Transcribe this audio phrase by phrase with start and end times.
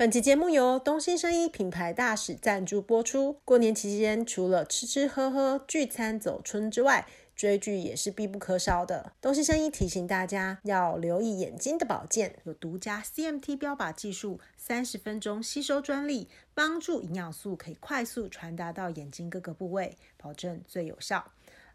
[0.00, 3.36] 本期节目由东兴生医品牌大使赞助播出。
[3.44, 7.06] 过年期间，除了吃吃喝喝、聚餐走春之外，
[7.36, 9.12] 追剧也是必不可少的。
[9.20, 21.30] 东兴生医提醒大家要留意眼睛的保健，有独家 CMT 标靶技术，三十分钟吸收专利，帮助营养素可以快速传达到眼睛各个部位，保证最有效。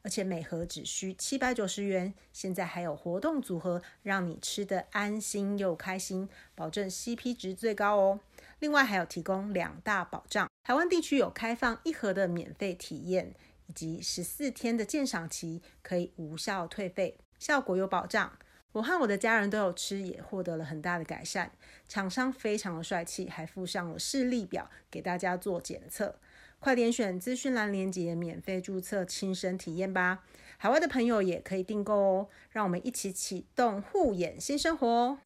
[0.05, 8.19] 而且每盒只需七百九十元，现在还有活动组合，让你吃得安心又开心，保证 CP 值最高哦。
[8.59, 13.33] 另外还有提供两大保障，台湾地区有开放一盒的免费体验，
[13.65, 18.31] 以及十四天的鉴赏期，可以无效退费，效果有保障。
[18.73, 21.51] 我和我的家人都有吃，也获得了很大的改善。
[21.87, 26.19] 厂商非常的帅气，还附上了视力表给大家做检测。
[26.65, 30.23] 快点选资讯栏链接，免费注册，亲身体验吧！
[30.57, 32.29] 海外的朋友也可以订购哦。
[32.49, 35.19] 让我们一起启动护眼新生活。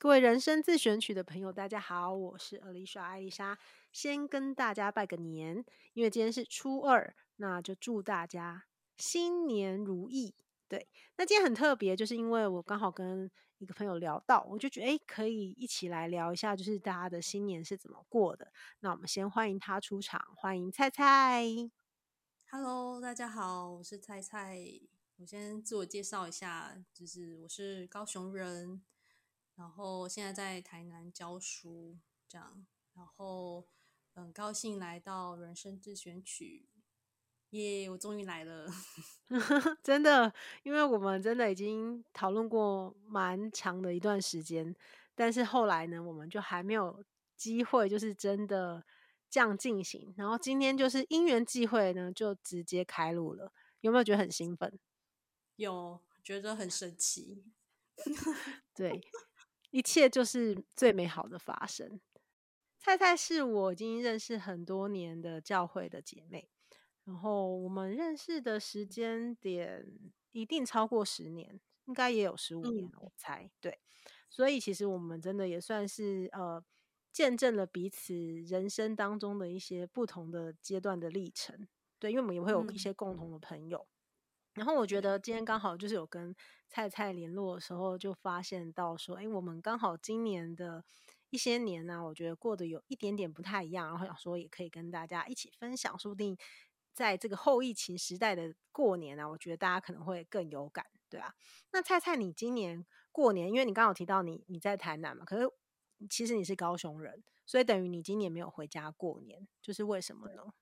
[0.00, 3.56] 各位人生自选曲的朋友，大家好，我是阿丽莎艾丽莎，
[3.92, 8.64] 先跟大家拜个年，因为今天是初二，那就祝大家
[8.96, 10.34] 新年如意。
[10.66, 13.30] 对，那今天很特别，就是因为我刚好跟
[13.62, 18.52] 一个朋友聊到，我就觉得诶，可以一起来聊一下，就是大家的新年是怎么过的。
[18.80, 21.44] 那我们先欢迎他出场，欢迎菜菜。
[22.50, 24.58] Hello，大家好，我是菜菜。
[25.18, 28.82] 我先自我介绍一下，就是我是高雄人，
[29.54, 31.96] 然后现在在台南教书，
[32.26, 33.68] 这样，然后
[34.12, 36.66] 很高兴来到人生自选曲。
[37.52, 37.88] 耶！
[37.88, 38.66] 我终于来了，
[39.82, 44.74] 真的，因为我们真的已经讨论过蛮长的一段时间，
[45.14, 47.04] 但是后来呢，我们就还没有
[47.36, 48.84] 机会，就是真的
[49.28, 50.14] 这样进行。
[50.16, 53.52] 然后今天就是因缘际会呢，就直接开录了。
[53.80, 54.78] 有没有觉得很兴奋？
[55.56, 57.44] 有，觉得很神奇。
[58.74, 59.00] 对，
[59.70, 62.00] 一切就是最美好的发生。
[62.78, 66.48] 菜菜是我已经认识很多年的教会的姐妹。
[67.04, 69.86] 然后我们认识的时间点
[70.30, 73.50] 一定超过十年，应该也有十五年了，我猜。
[73.60, 73.80] 对，
[74.30, 76.64] 所以其实我们真的也算是呃
[77.12, 81.66] 见证了彼此人生当中的一些不同的阶段的历程。
[81.98, 83.86] 对，因为我们也会有一些共同的朋友。
[84.54, 86.34] 然后我觉得今天刚好就是有跟
[86.68, 90.84] 菜菜联络的时候，就发现到说，哎，我们刚好今年的
[91.30, 93.88] 一些年呢，我觉得过得有一点点不太一样。
[93.88, 96.36] 然后想说也可以跟大家一起分享，说不定。
[96.94, 101.34] 在这个后疫情时代的过年啊，我觉得大家可能会更有感，对啊。
[101.70, 105.50] 那菜菜，你今年过年，因为你刚刚有提到你你在台南嘛，可是
[106.10, 110.52] 其实你是高雄人，所以等于你今年没有回家过年，就是为什么呢？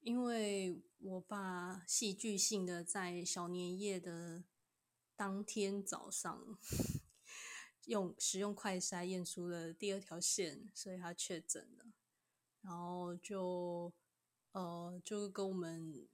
[0.00, 4.44] 因为我爸戏剧性的在小年夜的
[5.16, 6.58] 当天早上
[7.86, 11.86] 用使用快筛验出了第二条线，所以他确诊了，
[12.62, 13.92] 然后就。
[14.52, 16.06] 呃，就跟我们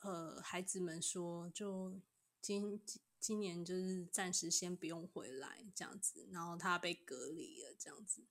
[0.00, 2.00] 呃孩子们说，就
[2.40, 2.80] 今
[3.20, 8.22] 今年就是暂时先不用回来这样子，然后他被隔离了这样子。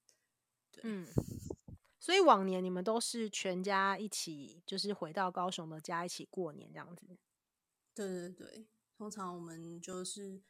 [0.71, 1.07] 对，嗯，
[1.99, 7.05] 所以往年你们都是全家一起，就是回到高雄的家一起过年这样子。
[7.93, 10.41] 对对对，通常我们就是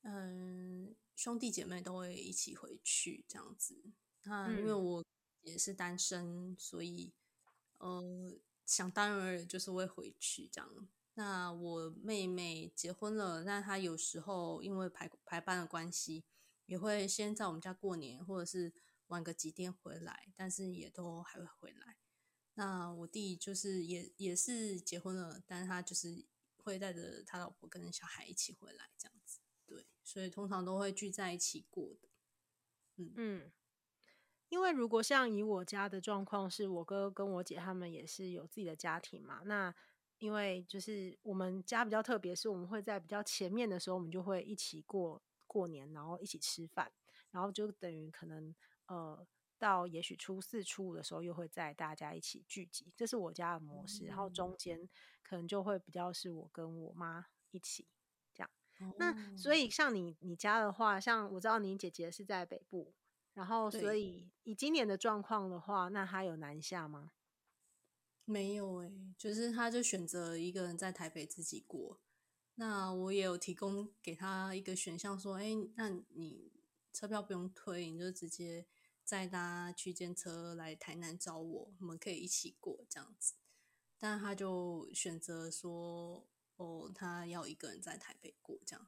[0.00, 3.92] 嗯兄弟姐妹都会一起回去这样子。
[4.22, 5.04] 那因为我
[5.42, 7.12] 也是单身，所以。
[7.78, 10.88] 呃，想当然而就是会回去这样。
[11.14, 16.24] 那我妹妹结婚了，那她有时候因为排排班的关系，
[16.66, 18.72] 也会先在我们家过年，或者是
[19.08, 21.98] 晚个几天回来，但是也都还会回来。
[22.54, 26.24] 那我弟就是也也是结婚了，但是他就是
[26.56, 29.40] 会带着他老婆跟小孩一起回来这样子。
[29.66, 32.08] 对，所以通常都会聚在一起过的。
[32.96, 33.52] 嗯嗯。
[34.54, 39.42] 因为如果像以我家的状况，是我哥跟我姐他们也是有自己的家庭嘛。
[39.46, 39.74] 那
[40.18, 46.88] 因为就是我们家比较特别，是我们会在比较前面的时候，我们就会一起过过年，然后一起吃饭，
[47.32, 48.54] 然后就等于可能
[48.86, 49.26] 呃
[49.58, 54.04] 到也许初四初五的时候，又会在大家一起聚集，这是我家的模式。
[54.04, 54.88] 然后中间
[55.24, 57.88] 可能就会比较是我跟我妈一起
[58.32, 58.48] 这样。
[58.98, 62.94] 那所以像你你家的话，像我知道你姐姐是在北部。
[63.34, 67.10] 然后，所以以今年的状况的话，那他有南下吗？
[68.24, 72.00] 没有诶、欸，就是他就选择一个人在台北自己过。
[72.54, 76.52] 那我也有提供给他一个选项，说：“哎，那你
[76.92, 78.66] 车票不用退，你就直接
[79.02, 83.34] 再搭区间车来台南找我，我们可以一起过这样子。”
[83.98, 88.86] 但他就选择说：“哦，他要一个人在台北过这样。”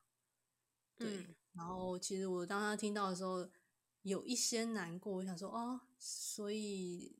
[0.94, 1.16] 对。
[1.16, 3.50] 嗯、然后，其实我当他听到的时候。
[4.08, 5.14] 有一些难过。
[5.14, 7.16] 我想说，哦，所以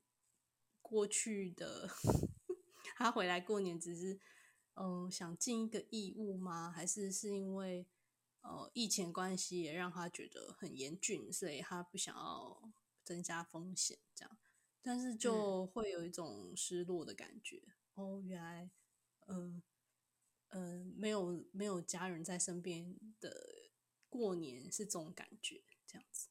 [0.81, 1.89] 过去的
[2.95, 4.13] 他回来过年只是，
[4.75, 6.71] 嗯、呃，想尽一个义务吗？
[6.71, 7.85] 还是是因为
[8.39, 12.71] 呃疫情关系也让他觉得很严峻，所以他不想要
[13.03, 14.37] 增加风险这样？
[14.81, 17.61] 但是就会有一种失落的感觉。
[17.95, 18.71] 嗯、哦，原来，
[19.25, 19.61] 嗯、
[20.47, 23.69] 呃，嗯、呃，没有没有家人在身边的
[24.07, 26.29] 过年是这种感觉，这样子。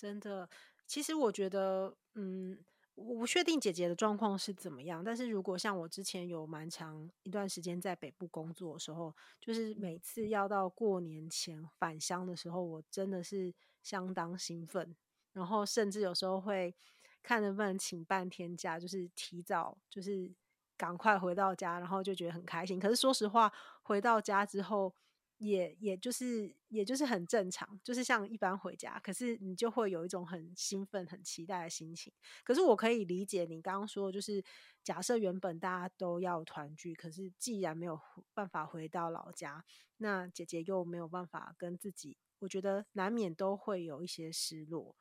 [0.00, 0.48] 对，真的，
[0.86, 2.58] 其实我觉得，嗯，
[2.94, 14.96] 我不确定姐姐的状况是怎么样，但是如果像我之前有蛮长一段时间在北部工作的时候，就是每次要到过年前返乡的时候，我真的是相当兴奋，
[15.32, 16.74] 然后甚至有时候会。
[17.22, 20.32] 看能不能请半天假，就是提早，就是
[20.74, 22.80] 赶快回到家，然后就觉得很开心。
[22.80, 23.52] 可是说实话，
[23.82, 24.94] 回到家之后
[25.40, 29.00] 也，也就是也就是很正常，就是像一般回家。
[29.00, 32.12] 可是你就会有一种很兴奋、很期待的心情。
[32.44, 34.44] 可是我可以理解你刚刚说，就是
[34.84, 37.98] 假设原本大家都要团聚，可是既然没有
[38.34, 39.64] 办法回到老家，
[39.96, 44.94] 那姐姐又没有办法跟自己，我觉得难免都会有一些失落，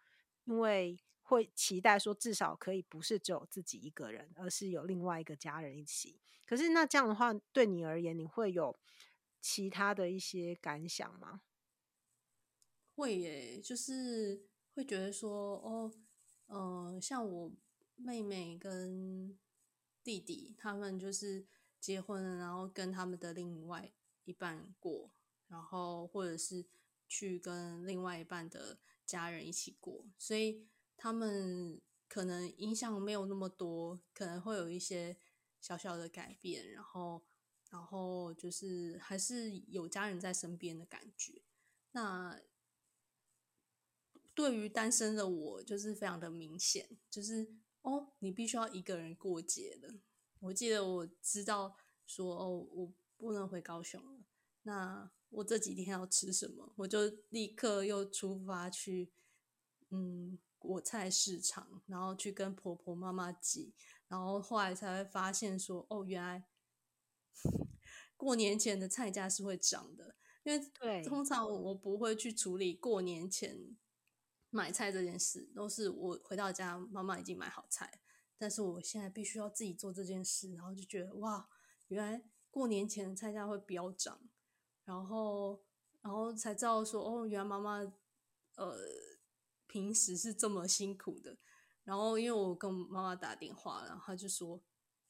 [0.46, 1.00] 因为。
[1.22, 6.20] 会期待说，至少可以不是只有自己一个人，而是有另外一个家人一起。
[6.44, 8.76] 可是那这样的话，对你而言，你会有
[9.42, 11.42] 其他的一些感想吗？
[12.96, 15.92] 会耶，就是会觉得说，哦，
[16.48, 17.52] 嗯、呃，像我
[17.96, 19.38] 妹妹跟
[20.04, 21.46] 弟弟他们就是
[21.80, 23.92] 结婚了，然后跟他们的另外
[24.26, 25.12] 一半过，
[25.48, 26.66] 然后或者是
[27.08, 30.68] 去跟另外一半的家人一起过，所以。
[31.02, 35.16] 他们可能影响没有那么多，可能会有一些
[35.62, 37.24] 小小的改变，然后，
[37.70, 41.42] 然后就是还是有家人在身边的感觉。
[41.92, 42.40] 那
[44.34, 49.96] 对于单身的我，就是非常的明显，就是哦，你必须要一个人过节了。
[50.40, 51.76] 我记得我知道
[52.06, 54.26] 说哦，我不能回高雄了，
[54.64, 56.74] 那我这几天要吃什么？
[56.78, 59.12] 我就立刻又出发去，
[59.90, 60.38] 嗯。
[60.62, 63.74] 果菜市场，然后去跟婆婆妈妈挤，
[64.10, 66.49] 然后后来才会发现说，哦，原来
[68.18, 73.78] 过年前的菜价是会涨的，因为通常我不会去处理过年前
[74.50, 78.02] 买菜这件事，都是我回到家，妈妈已经买好菜，
[78.38, 81.50] 但是我现在必须要自己做这件事，然后就觉得哇，
[81.88, 84.20] 原来过年前的菜价会飙涨，
[84.86, 85.64] 然后
[86.02, 87.80] 然后才知道说，哦，原来妈妈
[88.56, 88.78] 呃。
[89.72, 91.38] 平时是这么辛苦的，
[91.84, 94.60] 然后因为我跟妈妈打电话，然后她就说：“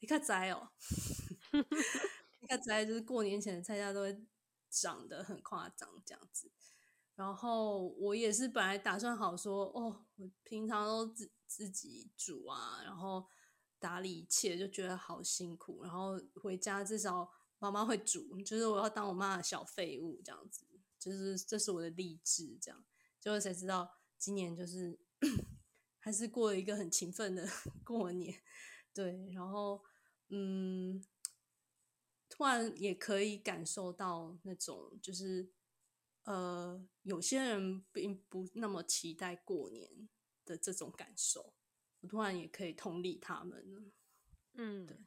[0.00, 0.68] 你看仔哦，
[2.50, 4.20] 你看灾，就是过年前的菜价都会
[4.68, 6.50] 涨得很夸张这样子。”
[7.14, 13.26] 然后我也是本来打算好说：“哦，我平常都自自己煮啊，然后
[13.78, 15.82] 打理一切，就觉得好辛苦。
[15.84, 17.30] 然后回家至少
[17.60, 20.64] 妈妈会煮，就是我要当我妈的小废物这样子，
[20.98, 22.84] 就是这是我的励志这样。
[23.20, 24.98] 结果才知道。”今年就是
[25.98, 27.48] 还是过了一个很勤奋的
[27.82, 28.38] 过年，
[28.92, 29.82] 对，然后
[30.28, 31.02] 嗯，
[32.40, 35.46] 突然也可以感受到那种就是
[36.22, 40.08] 呃，有些人并不那么期待过年
[40.46, 41.52] 的这种感受，
[42.00, 43.92] 我突然也可以同理他们了，
[44.54, 45.04] 嗯，对，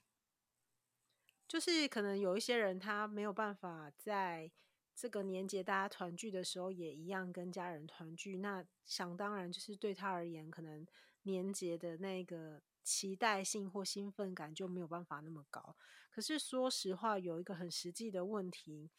[1.47, 4.51] 就是可能有一些人他没有办法在。
[4.95, 8.37] 这个年节大家团聚的时候，也一样跟家人团聚。
[8.37, 10.85] 那想当然就是对他而言，可能
[11.23, 15.75] 年节的那个期待性或兴奋感就没有办法那么高。
[16.13, 18.91] 可是说实话，有一个很实际的问题，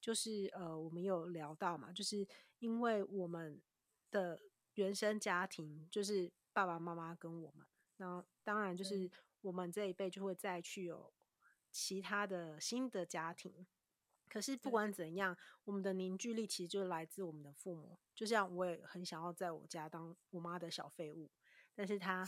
[0.00, 2.26] 就是呃，我们有聊到嘛，就是
[2.60, 3.60] 因为我们
[4.10, 4.40] 的
[4.76, 7.66] 原生家庭就是爸爸妈妈跟我们，
[7.98, 9.10] 那当然就是
[9.42, 11.12] 我们这一辈就会再去有
[11.70, 13.66] 其他的新的家庭。
[14.30, 17.98] 可是不管怎样，我们的凝聚力其实就来自我们的父母。
[18.14, 21.30] 就像我也很想要在我家当我妈的小废物，
[21.74, 22.26] 但是他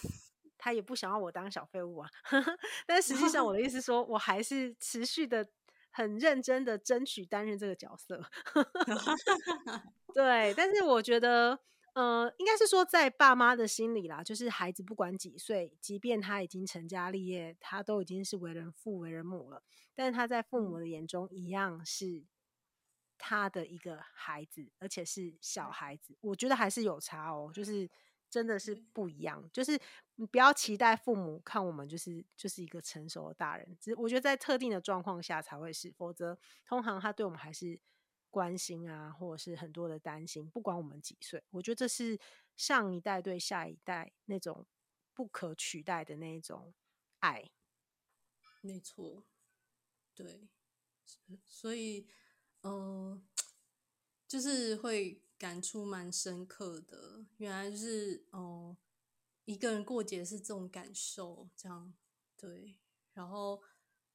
[0.65, 2.09] 他也不想要我当小废物啊。
[2.87, 5.47] 但实际上我的意思说，我还是持续的
[5.91, 8.25] 很认真的争取担任这个角色。
[10.15, 11.61] 对，但是我觉得。
[11.95, 19.63] 呃，应该是说，在爸妈的心里啦，就是孩子不管几岁，即便他已经成家立业，他都已经是为人父、为人母了，
[19.95, 22.25] 但是他在父母的眼中，一样是
[23.17, 26.19] 他的一个孩子，而且是小孩子。
[26.21, 27.89] 我觉得还是有差哦，就是
[28.29, 29.49] 真的是不一样。
[29.53, 29.79] 就是
[30.17, 37.81] 你不要期待父母看我们就是就是一个成熟的大人，只我觉得在特定的状况下才会是，否则通常他对我们还是。
[38.31, 42.19] 关心啊，或者是很多的担心，不管我们几岁，我觉得这是
[42.57, 44.67] 上一代对下一代那种
[45.13, 46.75] 不可取代的那种
[47.21, 47.53] 爱。
[48.61, 49.23] 没错，
[50.17, 50.49] 对，
[51.45, 52.09] 所以，
[52.63, 53.25] 嗯、
[54.27, 57.25] 就是会感触蛮深刻的。
[57.37, 58.77] 原来就是，哦、
[59.45, 61.95] 一个人过节是这种感受，这样，
[62.37, 62.79] 对。
[63.13, 63.63] 然后，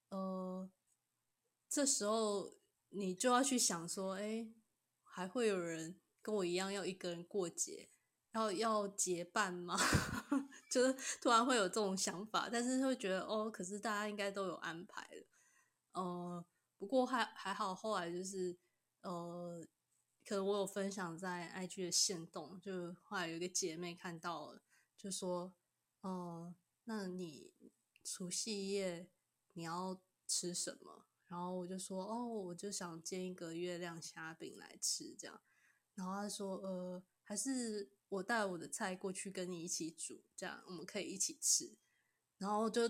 [0.10, 0.70] 呃，
[1.70, 2.54] 这时候
[2.90, 4.48] 你就要去想说，哎，
[5.04, 7.90] 还会有人跟我一样要一个人过节，
[8.34, 9.78] 要要结伴吗？
[10.70, 15.26] 就是突然会有这种想法，但是会觉得哦，可是大家应该都有安排了，
[15.94, 16.46] 呃，
[16.78, 18.58] 不过还还好，后来就是
[19.02, 19.66] 呃，
[20.26, 24.62] 可能我有分享在 IG 的线动，就后来有一个姐妹看到了，
[25.00, 25.56] 就说，
[26.02, 26.54] 哦、
[26.84, 27.54] 那你
[28.04, 29.10] 除夕夜
[29.54, 31.08] 你要吃什么？
[31.28, 35.42] 然后我就说，哦，我就想煎一个月亮虾饼来吃，这样，
[35.96, 37.94] 然后他说，呃，还是。
[38.10, 41.78] 我带我的菜过去跟你一起煮，这样我们可以一起吃。
[42.40, 42.82] 然后就，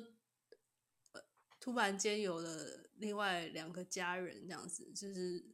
[1.11, 1.21] 呃，
[1.59, 5.45] 突然间有了另外两个家人，这样子，就是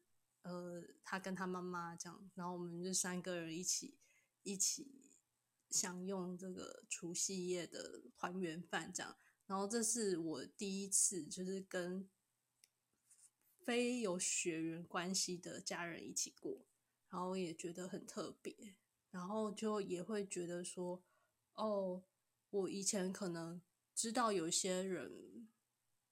[0.43, 3.97] 呃，他跟他妈妈这样，然后我们就三个人一起
[4.43, 5.04] 一起
[5.69, 9.17] 享用这个除夕夜的团圆饭，这样。
[9.45, 12.09] 然后这是我第一次，就是跟
[13.59, 16.65] 非有血缘关系的家人一起过，
[17.09, 18.75] 然后也觉得很特别。
[19.11, 21.01] 然后就也会觉得说，
[21.53, 22.03] 哦，
[22.49, 23.61] 我以前可能
[23.93, 25.47] 知道有些人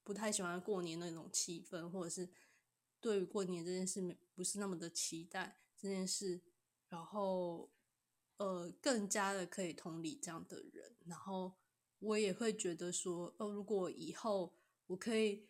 [0.02, 2.30] 不太喜欢过年那种气氛，或者是
[3.00, 6.40] 对于过年这件事不是那么的期待这件事，
[6.88, 7.70] 然后
[8.44, 10.96] 呃，更加的可以同理这样的人。
[11.06, 11.54] 然后
[11.98, 14.54] 我也会觉得说，哦，如果以后
[14.86, 15.48] 我可以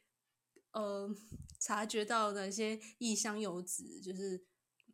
[0.73, 1.15] 呃
[1.59, 4.47] 察觉到那些异乡游子，就是。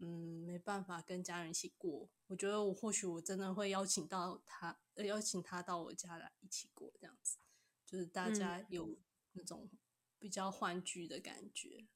[0.03, 2.09] 嗯，没办法跟家人一起过。
[2.27, 7.37] 我觉得我或许我真的会邀请到他，呃，邀请他到我家来一起过，这样子，
[7.85, 8.97] 就是大家有
[9.33, 9.69] 那种
[10.19, 11.87] 比较欢聚的感觉。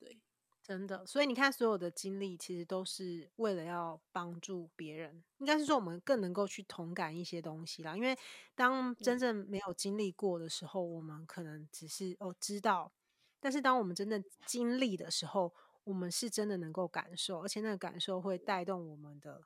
[0.00, 0.20] 对，
[0.66, 1.04] 真的。
[1.04, 7.94] 所以你看，所有的经历其实都是为了要帮助别人，应该是说我们更能够去同感一些东西啦。
[7.94, 8.16] 因为
[8.54, 12.90] 当真正没有经历过的时候，我们可能只是哦知道，
[13.38, 15.52] 但是当我们真正经历的时候，
[15.84, 19.44] 我们是真的能够感受，而且那个感受会带动我们的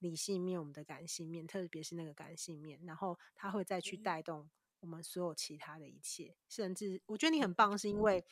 [0.00, 4.46] 理性面、我们的感性面，特别是那个感性面，然后它会再去带动
[4.80, 6.36] 我们所有其他的一切。
[6.50, 8.22] 甚至我觉得你很棒，是因为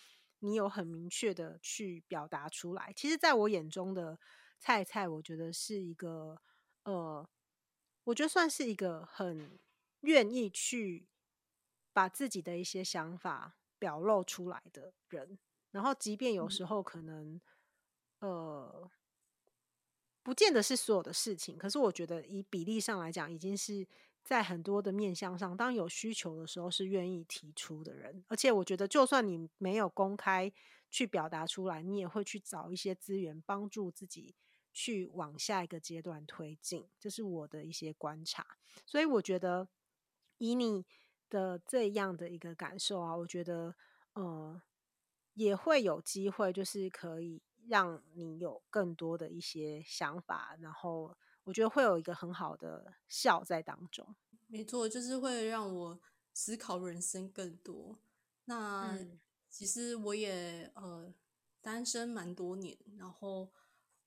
[0.43, 2.93] 你有很明确的去表达出来。
[2.97, 4.19] 其实，在我眼中的
[4.59, 6.41] 菜菜，我觉得是一个
[6.85, 7.29] 呃，
[8.05, 9.59] 我觉得算是一个很
[10.01, 11.09] 愿意去
[11.93, 15.39] 把自己的一些想法表露出来的人。
[15.71, 17.41] 然后，即便有时候可能，
[18.21, 18.91] 嗯、呃，
[20.23, 23.87] 不见得是所有的事情，可是我觉得以比例上来讲，已经是
[24.25, 28.25] 在很多的面向上，当有需求的时候是愿意提出的人。
[28.29, 30.53] 而且，我觉得就算你没有公开
[30.91, 34.35] 去表达出来，你也会去找一些资源帮助自己
[34.73, 36.89] 去往下一个阶段推进。
[36.99, 38.59] 这是我的一些观察。
[38.87, 39.69] 所以，我觉得
[40.39, 40.85] 以你
[41.29, 43.75] 的这样的一个感受啊，我觉得，
[44.15, 44.63] 呃。
[45.35, 54.15] 也会有机会，就是可以让你有更多的一些想法，然后我觉得会有一个很好的笑在当中。
[54.47, 56.01] 没错，就是会让我
[56.33, 57.99] 思考人生更多。
[58.45, 58.99] 那
[59.49, 61.15] 其实我也呃
[61.61, 63.53] 单身蛮多年，然后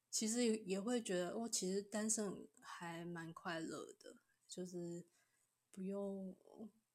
[0.10, 4.16] 其实也会觉得，我其实单身还蛮快乐的，
[4.48, 5.06] 就是
[5.72, 6.36] 不用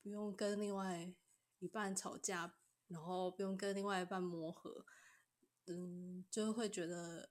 [0.02, 1.12] 不用跟另外
[1.59, 2.54] 一半吵架。
[2.90, 4.85] 然后不用跟另外一半磨合，
[5.66, 7.30] 嗯，就会觉得，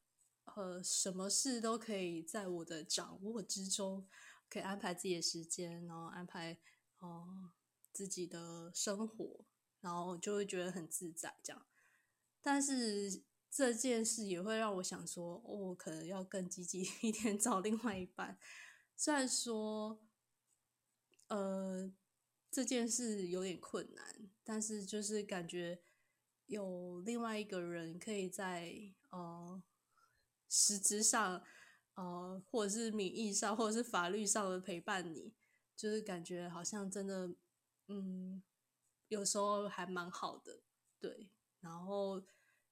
[0.55, 4.07] 呃，什么事都可以在我的掌握之中，
[4.49, 6.57] 可以安排自己的时间，然后安排
[6.99, 7.51] 哦、
[7.91, 9.45] 自己的生活，
[9.81, 11.65] 然后就会觉得很自在这样。
[12.41, 18.37] 但是这件事也会让我想说，哦，可能要更积极一点找另外一半。
[18.95, 19.99] 虽然说，
[21.27, 21.91] 呃。
[22.51, 25.79] 这件事有点困难，但是就是感觉
[26.47, 28.73] 有另外一个人可以在
[29.11, 29.61] 呃
[30.49, 31.41] 实质上
[31.93, 35.31] 呃或者是名义上或者是法律上的陪伴你，
[35.75, 37.29] 就是感觉好像真的
[37.87, 38.41] 嗯
[39.07, 40.61] 有时候还蛮好的，
[40.99, 41.29] 对。
[41.61, 42.23] 然后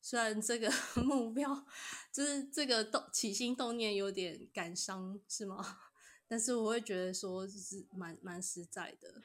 [0.02, 0.72] 虽然这个
[1.04, 1.66] 目标
[2.12, 5.80] 就是这个动起心动念有点感伤，是吗？
[6.30, 9.22] 但是我会觉得说就是蛮蛮实在的。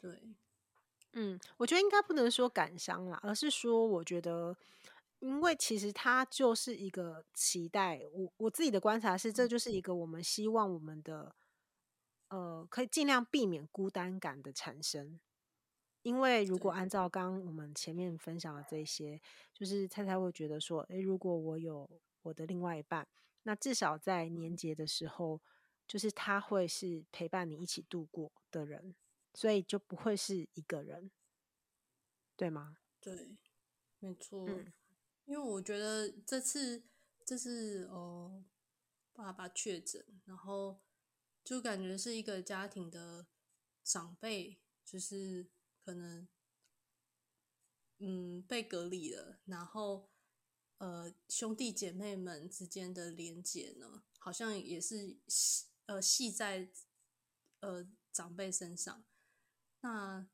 [0.00, 0.34] 对，
[1.12, 4.56] 嗯，我觉得应该不能说感伤啦，而是说，我觉得
[5.20, 8.00] 因为其实它就是一个期待。
[8.12, 11.34] 我我自己的观察是，这就是一个我们希望我们的，
[12.28, 15.20] 呃，可以尽量避免孤单感的产生。
[16.02, 19.20] 因为如果按照刚刚我们前面分享的这些，
[19.52, 21.88] 就是蔡蔡会觉得说，诶，如果我有
[22.22, 23.06] 我的另外一半，
[23.42, 25.42] 那至少在年节的时候，
[25.86, 28.94] 就是他会是陪伴你一起度过的人，
[29.34, 31.10] 所以就不会是一个人，
[32.34, 32.78] 对吗？
[32.98, 33.36] 对，
[33.98, 34.46] 没错。
[34.48, 34.72] 嗯
[35.30, 36.82] 因为我觉得这次
[37.24, 38.44] 这次哦，
[39.12, 40.82] 爸爸确诊，然后
[41.44, 43.28] 就感觉是一个家庭的
[43.84, 45.48] 长辈，就是
[45.84, 46.26] 可能
[47.98, 50.10] 嗯被隔离了，然后
[50.78, 56.72] 呃兄弟姐妹们之间的连结呢，好像也是系呃系在
[57.60, 59.04] 呃长辈身上。
[59.82, 60.28] 那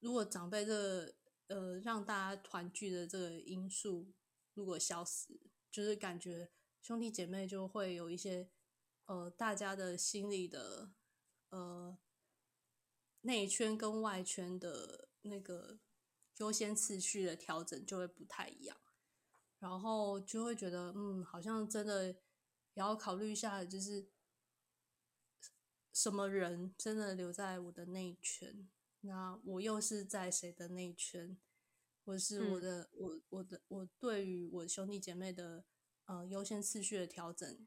[0.00, 1.14] 如果长辈这个
[1.46, 4.12] 呃让大家团聚的这个因素，
[4.54, 5.38] 如果消失，
[5.70, 8.48] 就是感觉兄弟姐妹就会有一些，
[9.06, 10.92] 呃，大家的心里的，
[11.50, 11.98] 呃，
[13.22, 15.80] 内圈跟外圈的那个
[16.38, 18.76] 优先次序的调整就会不太一样，
[19.58, 22.16] 然后就会觉得，嗯，好像真的也
[22.74, 24.10] 要考虑一下，就是
[25.92, 28.68] 什么人真的留在我的内圈，
[29.00, 31.38] 那我又是在谁的内圈？
[32.04, 35.64] 或是我的、嗯、我我的我对于我兄弟姐妹的
[36.04, 37.66] 呃优先次序的调整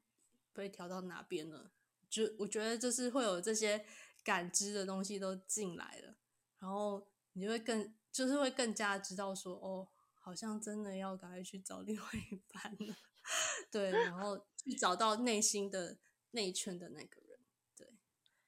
[0.53, 1.71] 被调到哪边了？
[2.07, 3.83] 就我觉得就是会有这些
[4.23, 6.15] 感知的东西都进来了，
[6.59, 12.95] 然后你就会更就是会更加知道说哦，好像真的要赶快去找另外一半了，
[13.71, 15.97] 对，然后去找到内心的
[16.31, 17.39] 内圈的那个人，
[17.75, 17.87] 对，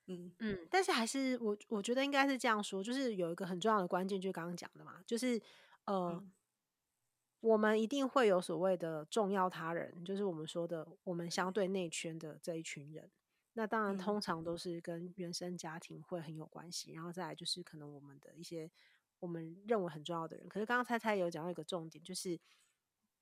[0.05, 5.41] 嗯嗯，但是还是我我觉得应该是这样说，就是有一个很重要的关键，就是刚刚讲的嘛，就是。
[5.89, 6.31] 呃、嗯，
[7.39, 13.09] 我们一定会有所谓的重要他人，就是我们说的我们相对内圈的这一群人。
[13.53, 18.70] 那当然，通常都是跟原生家庭会很有关系，然后再来就是可能我们的一些
[19.20, 20.48] 我们认为很重要的人。
[20.48, 22.40] 可是刚刚猜猜有讲到一个重点，就是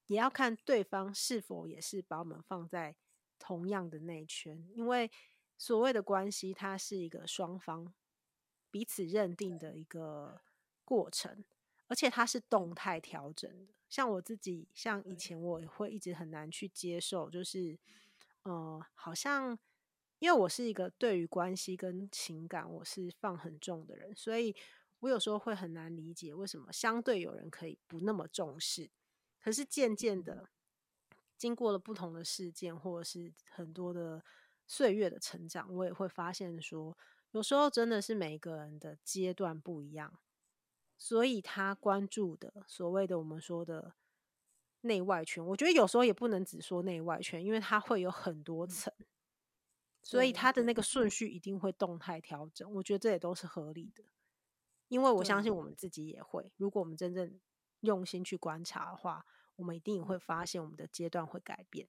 [0.08, 2.98] 也要看对方是否也是把我们放在
[3.40, 5.10] 同样的内圈，因为
[5.58, 7.94] 所谓的关系，它是一个双方
[8.70, 10.42] 彼此认定的一个
[10.84, 11.46] 过程。
[11.88, 17.78] 而且它是动态调整的，像我自己，像以前我也会一直很难去接受，就是，
[18.44, 19.58] 呃，好像
[20.20, 24.56] 因为我是一个对于关系跟情感我是放很重的人，所以
[25.00, 28.90] 我有时候会很难理解为什么相对有人可以不那么重视，
[29.40, 30.50] 可是渐渐的，
[31.38, 34.24] 经过了不同的事件或者是很多的
[34.66, 36.98] 岁月的成长，我也会发现说，
[37.32, 40.20] 有时候真的是每一个人的阶段不一样。
[40.98, 43.94] 所以他关注的所谓的我们说的
[44.82, 48.92] 内外圈，我觉得有时候也不能只说内外圈，因为它会有很多层，
[50.02, 52.72] 所以它的那个顺序一定会动态调整。
[52.76, 54.04] 我觉得这也都是合理的，
[54.88, 57.40] 因为我相信我们自己也会，如果我们真正
[57.82, 59.26] 用心去观察的话，
[59.58, 61.88] 我们一定会发现我们的阶段会改变。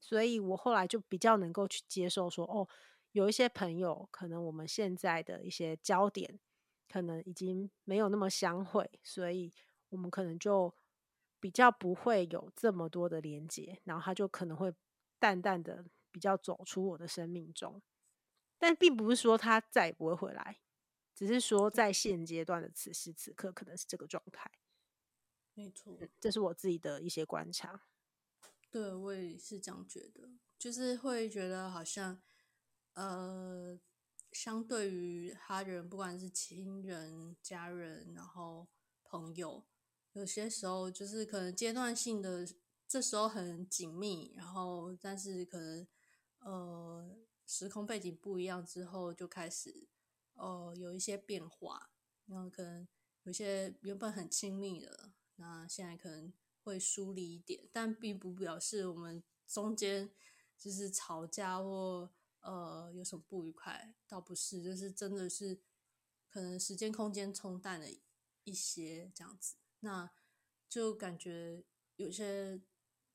[0.00, 2.68] 所以我后来就比较能够去接受说，哦，
[3.12, 6.40] 有一些朋友可能我们现在的一些焦点。
[6.88, 9.52] 可能已经没有那么相会，所以
[9.88, 10.72] 我们可能就
[11.40, 14.72] 比较不会有这么多的连接，然后他就可能会
[15.18, 17.82] 淡淡的比较走出我的生命中，
[18.58, 20.60] 但并不是说他再也不会回来，
[21.14, 24.50] 只是说在现阶段的此时此刻可能是这个状态。
[25.54, 27.82] 没错，嗯，这是我自己的一些观察。
[28.70, 32.22] 对，我也是这样觉得，就是会觉得好像
[32.94, 33.78] 呃。
[34.34, 38.66] 相对于他人，不管是亲人、家人，然后
[39.04, 39.64] 朋友，
[40.12, 42.44] 有些时候就是可能阶段性的，
[42.88, 45.86] 这时候很紧密，然后但是可能
[46.40, 47.16] 呃
[47.46, 49.86] 时空背景不一样之后，就开始
[50.34, 51.90] 呃有一些变化，
[52.26, 52.88] 然后可能
[53.22, 56.32] 有些原本很亲密的，那现在可能
[56.64, 60.10] 会疏离一点，但并不表示我们中间
[60.58, 62.10] 就是吵架或。
[62.44, 63.94] 呃，有什么不愉快？
[64.06, 65.62] 倒不是，就是真的是
[66.28, 67.86] 可能时间空间冲淡了
[68.44, 70.10] 一些这样子，那
[70.68, 71.64] 就感觉
[71.96, 72.60] 有些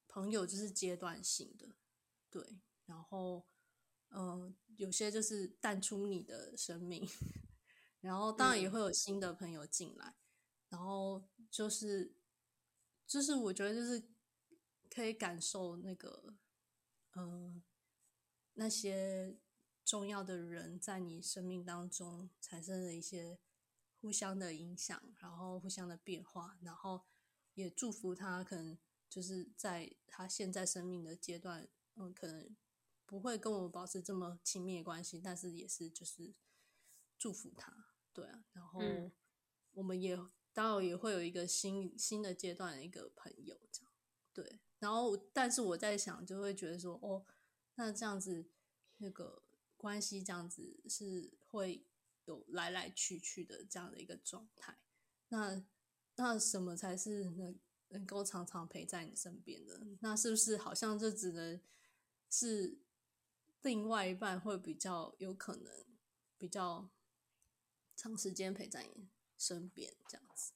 [0.07, 1.75] 朋友就是阶段性的，
[2.31, 3.47] 对，然后
[4.07, 7.07] 呃，有些就是淡出你的生命，
[8.01, 10.15] 然后当然也会有新的朋友进来，
[10.69, 12.15] 然后就是
[13.05, 14.09] 就是我觉得就是
[14.89, 16.33] 可以感受那个
[17.11, 17.61] 呃。
[18.59, 19.37] 那些
[19.85, 23.39] 重要的人在你生命当中产生了一些
[24.01, 27.05] 互相的影响，然后互相的变化，然后
[27.53, 28.77] 也祝福他可能
[29.09, 32.53] 就是在他现在生命的阶段，嗯，可能
[33.05, 36.35] 不会跟我们保持这么亲密的关系，但是也是就是
[37.17, 38.81] 祝福他，对啊，然后
[39.71, 40.19] 我们也
[40.51, 43.91] 当然也会有一个新新的阶段的一个朋友这样，
[44.33, 47.25] 对，然后但是我在想，就会觉得说，哦，
[47.79, 48.45] 那这样子
[48.97, 49.41] 那个
[49.77, 51.87] 关系这样子是会
[52.25, 54.77] 有来来去去的这样的一个状态，
[55.29, 55.63] 那
[56.17, 57.57] 那什么才是能？
[57.91, 61.59] 能够常常陪在你身边的，那是不是好像就只能
[62.29, 62.77] 是
[63.63, 65.73] 另外一半会比较有可能
[66.37, 66.87] 比较
[67.95, 70.53] 长时间陪在你身边这样子？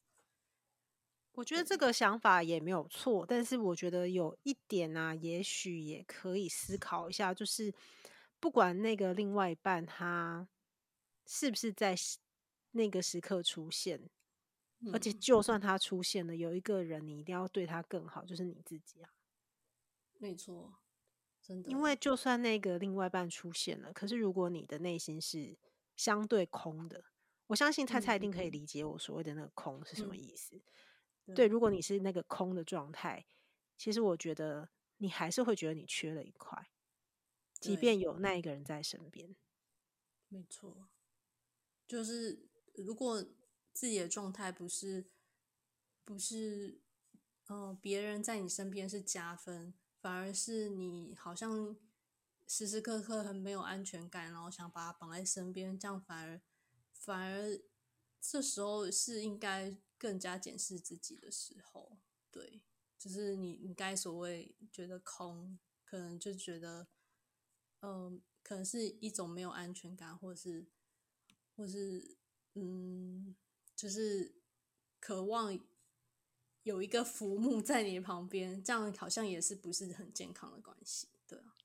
[1.33, 7.73] 我觉得这个想法也没有错，但是我觉得有一点啊，也许也可以思考一下，就是
[8.39, 10.47] 不管那个另外一半他
[11.25, 11.95] 是不是在
[12.71, 14.09] 那个时刻出现。
[14.91, 19.09] 而且，就算他出现了，有一个人你一定要对他更好，就是你自己啊。
[20.19, 20.73] 没错，
[21.41, 21.71] 真的。
[21.71, 25.57] 因为就算那个另外一半出现了，可是如果你的内心是
[25.95, 27.01] 相对空的，
[27.47, 30.57] 我相信菜菜一定可以理解我所谓的那个空是什么意思。
[30.57, 30.61] 嗯、
[31.35, 33.25] 对，如果你是那个空的状态，
[33.77, 36.69] 其实我觉得你还是会觉得你缺了一块，
[37.59, 39.35] 即便有那一个人在身边。
[40.27, 40.89] 没错，
[41.87, 43.25] 就是如果。
[43.75, 45.03] 自己的状态不是，
[46.05, 46.79] 不是，
[47.47, 51.75] 呃，别人在你身边是加分，反而是你好像
[52.45, 56.39] 时时刻刻很没有安全感，然后想把他绑在身边，这样反而
[56.93, 57.59] 反而
[58.21, 61.97] 这时候是应该更加检视自己的时候，
[62.29, 62.61] 对，
[62.99, 66.89] 就是你你该所谓觉得空，可能就觉得，
[67.79, 70.67] 嗯、可能是一种没有安全感，或是，
[71.55, 72.17] 或是，
[72.55, 73.35] 嗯。
[73.75, 74.35] 就是
[74.99, 75.59] 渴望
[76.61, 81.55] 有一个浮木在你旁边，这样好像也是不是很健康的关系，对啊。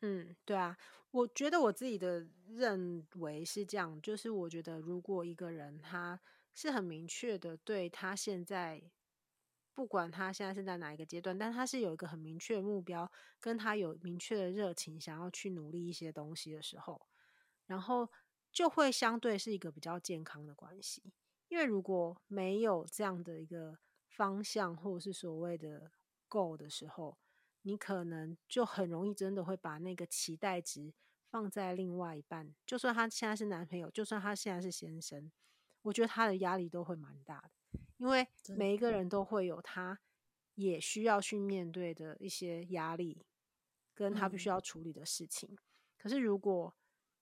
[0.00, 0.78] 嗯，对啊，
[1.10, 6.18] 我觉得我自己的认为是这样，就是我觉得如果一个人他
[6.54, 8.82] 是很明确的对他现在，
[9.74, 13.10] 不管他现在是在哪一个阶段，但他是有一个很明确的目标，
[13.40, 17.06] 跟他有明确的热情，想要去努力一些东西的时候，
[17.66, 18.10] 然后
[18.52, 21.12] 就会相对是一个比较健康的关系。
[21.48, 25.90] 因为如果没有这样的一个方向，或者是所谓的
[26.28, 27.18] goal 的时候，
[27.62, 30.92] 你可能就很容易真的会把那个期待值
[31.28, 32.54] 放在另外一半。
[32.64, 35.30] 就算他现在是男朋友，就算他现在是先生，
[35.82, 39.98] 我觉得他的压力都会蛮大的，因为每一个人都会有他
[40.54, 43.24] 也需要去面对的一些压力，
[43.94, 45.56] 跟他必须要处理的事情。
[45.98, 46.74] 可是如果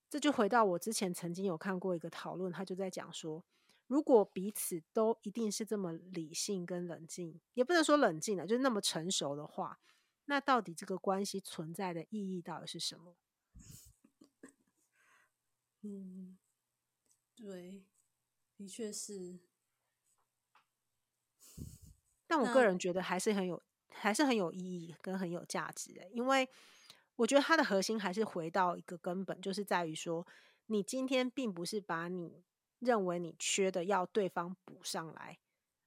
[0.08, 3.44] 这就回到我之前曾经有看过一个讨论，他就在讲说。
[3.86, 9.80] 如果彼此都一定是这么理性跟冷静，也不能说冷静了，就是那么成熟的话，
[10.26, 13.16] 那到底这个关系存在的意义到底是什么？
[15.80, 16.36] 嗯，
[17.34, 17.82] 对，
[18.58, 19.38] 的确是。
[22.26, 26.46] 但我个人觉得还是很有，还是很有意义跟很有价值的，因为
[27.16, 30.26] 我觉得它的核心还是回到一个根本，就是在于说，
[30.66, 32.44] 你今天并不是把你。
[32.80, 35.40] 认为你缺的要对方补上来，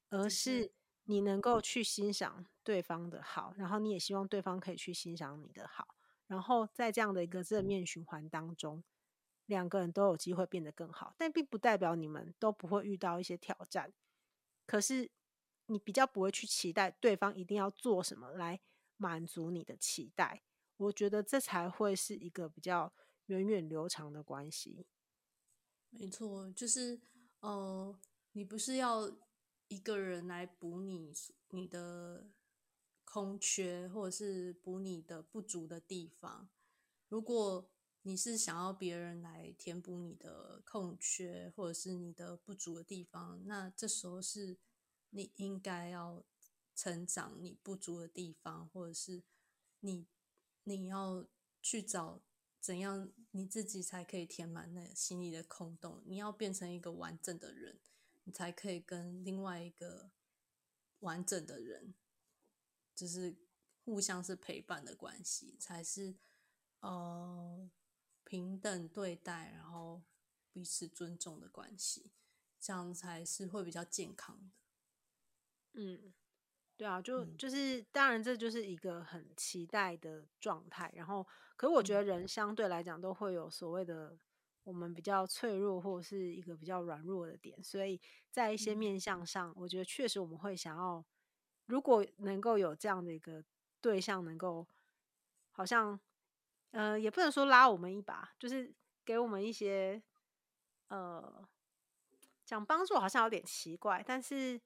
[0.09, 0.73] 而是
[1.05, 5.95] 你能够去欣赏对方的好，然后你也希望对方可以去欣赏你的好，
[6.27, 8.83] 然后在这样的一个正面循环当中，
[9.51, 11.13] 两个人都有机会变得更好。
[11.17, 13.93] 但并不代表你们都不会遇到一些挑战，
[14.65, 15.11] 可是
[15.65, 18.61] 你比较不会去期待对方一定要做什么来
[18.95, 20.41] 满足你的期待。
[20.77, 22.93] 我觉得这才会是一个比较
[23.25, 24.87] 源远流长的关系。
[25.89, 27.01] 没错，就是，
[27.41, 27.99] 呃，
[28.31, 29.11] 你不是要
[29.67, 31.11] 一个人来补你
[31.49, 32.31] 你的
[33.03, 36.49] 空缺，或者是补你的不足的地方。
[37.09, 37.69] 如果
[38.03, 44.57] 你是想要别人来填补你的空缺，或者是你的不足的地方，那这时候是
[45.09, 46.23] 你应该要
[46.75, 49.23] 成长你不足的地方，或者是
[49.79, 50.07] 你
[50.63, 51.27] 你要
[51.61, 52.21] 去找。
[52.59, 56.03] 怎样你自己才可以填满那心里的空洞？
[56.05, 57.79] 你要变成一个完整的人，
[58.23, 60.11] 你才可以跟另外一个
[60.99, 61.95] 完整的人，
[62.93, 63.35] 就是
[63.83, 66.15] 互相是陪伴的关系，才是
[66.81, 67.67] 呃
[68.31, 70.01] 平等对待，然后
[70.53, 72.13] 彼此尊重的关系，
[72.61, 74.51] 这样才是会比较健康的。
[75.73, 76.13] 嗯。
[76.77, 80.89] 对啊，就就是当然，这就是一个很期待的状态。
[80.95, 84.17] 然后，可是我觉得人相对来讲都会有所谓的
[84.63, 87.99] 我们比较脆弱或者是一个比较软弱的点，所以
[88.31, 91.05] 在一些面向上，我觉得确实我们会想要
[91.65, 93.43] 如果能够有这样的一个
[93.79, 94.67] 对象，能够
[95.51, 95.99] 好像，
[96.71, 98.73] 呃，也不能说拉我们一把，就是
[99.05, 100.01] 给我们一些，
[100.87, 101.47] 呃，
[102.45, 104.59] 讲帮助好像有点奇怪，但是，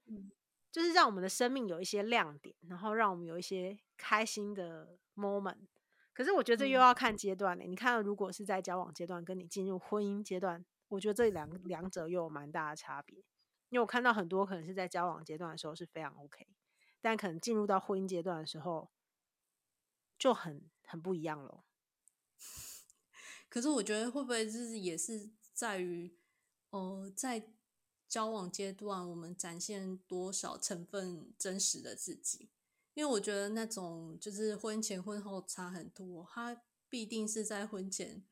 [0.72, 5.68] 就是让我们的生命有一些亮点，然后让我们有一些开心的 moment。
[6.14, 7.66] 可是我觉得这又要看阶段呢。
[7.66, 13.18] 你看，如果是在交往阶段，跟你进入婚姻阶段，我觉得这两两者又有蛮大的差别。
[13.70, 16.48] 因为我看到很多可能是在交往阶段的时候是非常 OK，
[17.02, 18.90] 但可能进入到婚姻阶段的时候
[20.18, 21.65] 就很很不一样了。
[23.50, 26.18] 可是我觉得会不会就是也是在于，
[26.70, 27.52] 呃，在
[28.08, 32.50] 交往阶段我们展现多少成分真实的自己？
[32.94, 38.26] 因为我觉得那种就是婚前婚后差很多，他必定是在婚前，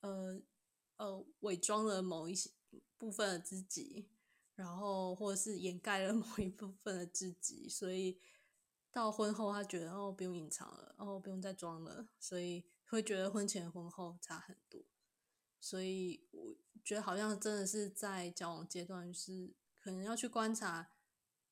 [0.00, 0.40] 呃
[0.96, 2.50] 呃，伪装了某一些
[2.96, 4.08] 部分的自己。
[4.54, 8.18] 然后，或者是掩盖了某一部分的自己，所以
[8.90, 14.84] 到婚后，他觉得哦，不用隐藏了，哦，不用再装了，所以会觉得婚前婚后差很多。
[15.60, 20.92] 所以我觉得好像真的是在交往阶段，是可能要去观察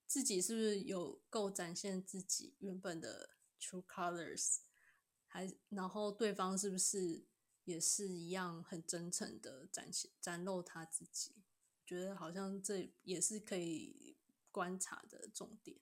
[0.07, 4.59] 自己是不是有够展现自己原本的 true colors，
[5.27, 7.27] 还然后对方是不是
[7.65, 11.35] 也是一样很真诚的展现展露他自己。
[11.85, 14.17] 觉得好像这也是可以
[14.51, 15.79] 观察的重点。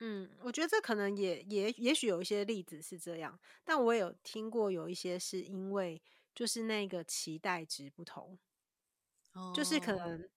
[0.00, 6.02] 嗯，我觉得这可能也也也许有一些例子是这样，但我也有听过有一些是因为
[6.34, 8.38] 就是那个期待值不同，
[9.34, 10.28] 哦、就是可能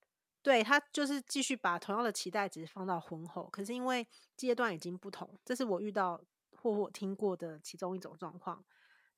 [0.41, 6.21] 对他就是继续把同样的期待值放到婚后，可是因为阶段已经不同，这是我遇到
[6.57, 8.65] 或我听过的其中一种状况。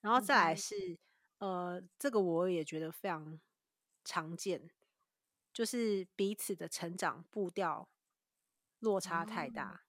[0.01, 0.75] 然后再来是、
[1.39, 3.39] 嗯、呃，这个我也觉得非常
[4.03, 4.69] 常见。
[5.51, 7.89] 就是彼此的成长步调
[8.79, 9.84] 落差太大，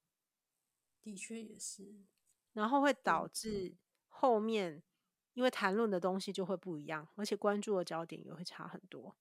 [1.07, 1.95] 的确也是，
[2.55, 3.77] 然后会导致
[4.09, 4.83] 后面
[5.35, 9.15] 因为谈论的东西就会不一样，而且关注的焦点也会差很多。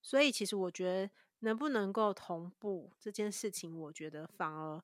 [0.00, 4.80] 所以其实我觉得能不能够同步这件事情，我觉得反而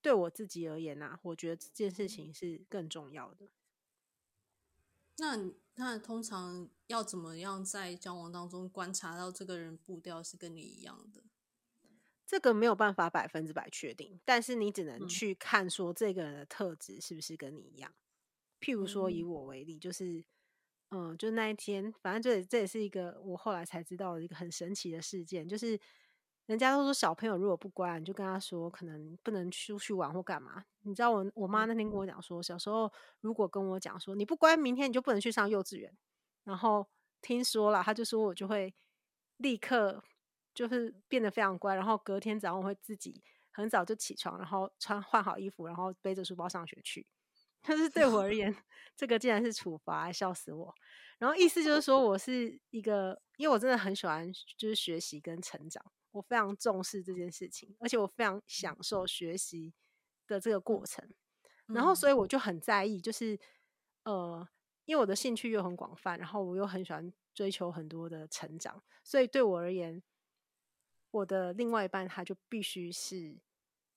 [0.00, 3.48] 对我自己而言啊，我觉得这件事情是更重要的。
[5.16, 11.24] 那那通常要怎么样在交往当中观察到这个人步调是跟你一样的？
[12.26, 17.94] 这个没有办法百分之百确定，但是你只能去看说这个人的特质是不是跟你一样。
[18.60, 20.24] 譬如说以我为例，就是
[20.90, 25.78] 嗯，就那一天，反正这这也是一个我后来才知道的一个很神奇的事件，就是。
[26.46, 30.64] 人家都说小朋友如果不乖，你就跟他说可能不能出去玩或干嘛。
[30.82, 32.88] 你知道我我妈那天跟我讲说，小时候
[33.20, 35.92] 如果跟我讲说你不乖，明天你就不能去上幼稚园。
[36.44, 36.86] 然后
[37.20, 38.72] 听说了，他就说我就会
[39.38, 40.00] 立刻
[40.56, 47.06] 就是变得非常乖，然后隔天早上我会自己很早就起床，然后穿换好衣服，然后背着书包上学去。
[47.62, 48.56] 但是对我而言，
[48.96, 50.74] 这个竟然是处罚，笑死我。
[51.18, 55.84] 然后意思就是说我是一个，因为我真的很喜欢就是学习跟成长。
[56.12, 59.74] 我非常重视这件事情，而且我非常享受学习
[60.26, 61.06] 的这个过程，
[61.66, 63.38] 然后所以我就很在意，就是
[64.04, 64.48] 呃，
[64.86, 70.02] 因为我的兴趣又很广泛，然后我又很喜欢追求很多的成长，所以对我而言，
[71.16, 73.36] 我的另外一半他就必须是，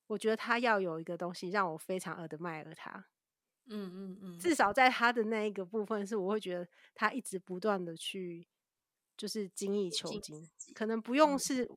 [0.06, 3.06] 我觉得他要有一个东西让我非常 admire 他，
[3.66, 8.46] 嗯嗯嗯，至少在他的那一个部分，是我会觉得他一直不断的去
[9.16, 11.70] 就是精益求精，可能不用是。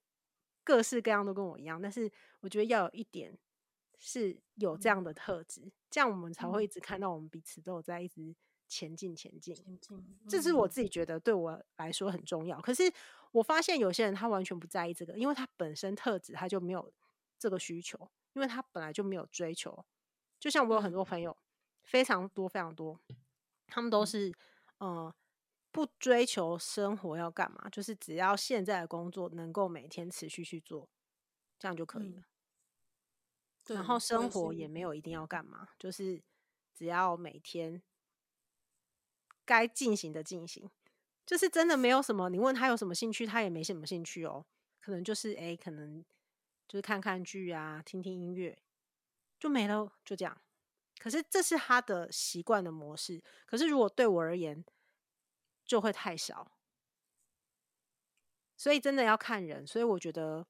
[0.65, 3.38] 各式各样都跟我一样，但是我觉得要有一点
[3.99, 8.34] 是有这样的特质，这样我们才会一直看到我们彼此都有在一直
[8.65, 9.53] 前进前进。
[10.25, 12.62] 这是我自己觉得对我来说很重要。
[12.62, 12.84] 可是
[13.34, 16.91] 我发现有些人他完全不在意这个，因为他本身特质他就没有
[17.38, 19.86] 这个需求，因为他本来就没有追求。
[20.39, 21.38] 就像我有很多朋友，
[21.84, 23.00] 非常多非常多，
[23.67, 24.34] 他们都是
[24.78, 25.13] 呃。
[25.74, 30.88] 不追求生活要干嘛，就是只要现在的工作能够每天持续去做，
[31.58, 32.22] 这样就可以了。
[33.69, 36.22] 嗯、然后生活也没有一定要干嘛，就是
[36.76, 37.82] 只要每天
[39.43, 40.69] 该进行的进行，
[41.25, 42.29] 就是真的没有什么。
[42.29, 44.45] 你问他有什么兴趣，他也没什么兴趣哦。
[44.81, 46.03] 可能就是诶，可能
[46.67, 48.57] 就是看看剧啊，听听音乐，
[49.39, 50.41] 就没了，就这样。
[50.99, 53.21] 可是这是他的习惯的模式。
[53.45, 54.63] 可是如果对我而言，
[55.65, 56.57] 就会太少，
[58.57, 59.65] 所以真的要看人。
[59.65, 60.45] 所以我觉得，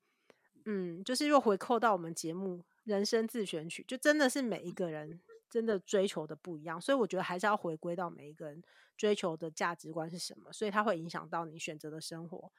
[0.65, 5.21] 嗯，就是又回扣到我们节目《人生自选曲》，就真的是每一个人
[5.54, 6.82] 真的追求的不一样。
[6.82, 8.60] 所以我觉得还是要回归到每一个人
[8.98, 10.52] 追求的价值观是什么。
[10.52, 12.52] 所以它会影响到你选择的生活，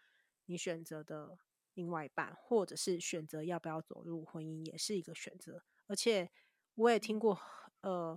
[0.45, 1.37] 你选择的
[1.75, 5.61] 另外一半，或者是选择要不要走入婚姻，也是一个选择。
[5.89, 6.31] 而且
[6.77, 7.37] 我也听过，
[7.81, 8.17] 呃，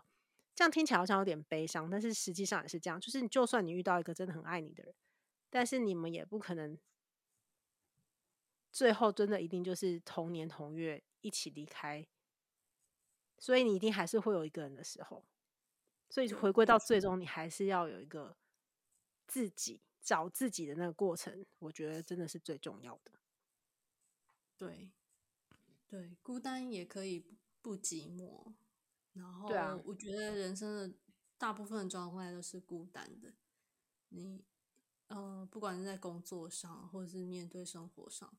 [0.53, 2.99] 这样听起来好像有点悲伤，但是实际上也是这样。
[2.99, 4.93] 就是就算你遇到一个真的很爱你的人，
[5.49, 6.77] 但是你们也不可能
[8.71, 12.07] 最后真的一定就是同年同月一起离开，
[13.37, 15.25] 所以你一定还是会有一个人的时候。
[16.09, 18.37] 所以回归到最终，你还是要有一个
[19.27, 23.11] 自己找自己的那个过程，我觉得真的是最重要的。
[24.57, 24.91] 对，
[25.87, 27.25] 对，孤单也可以
[27.61, 28.53] 不寂寞。
[29.13, 29.49] 然后，
[29.83, 30.97] 我觉得人生的
[31.37, 33.33] 大部分状态都是孤单的。
[34.09, 34.45] 你，
[35.07, 38.37] 呃，不管是在工作上，或者是面对生活上，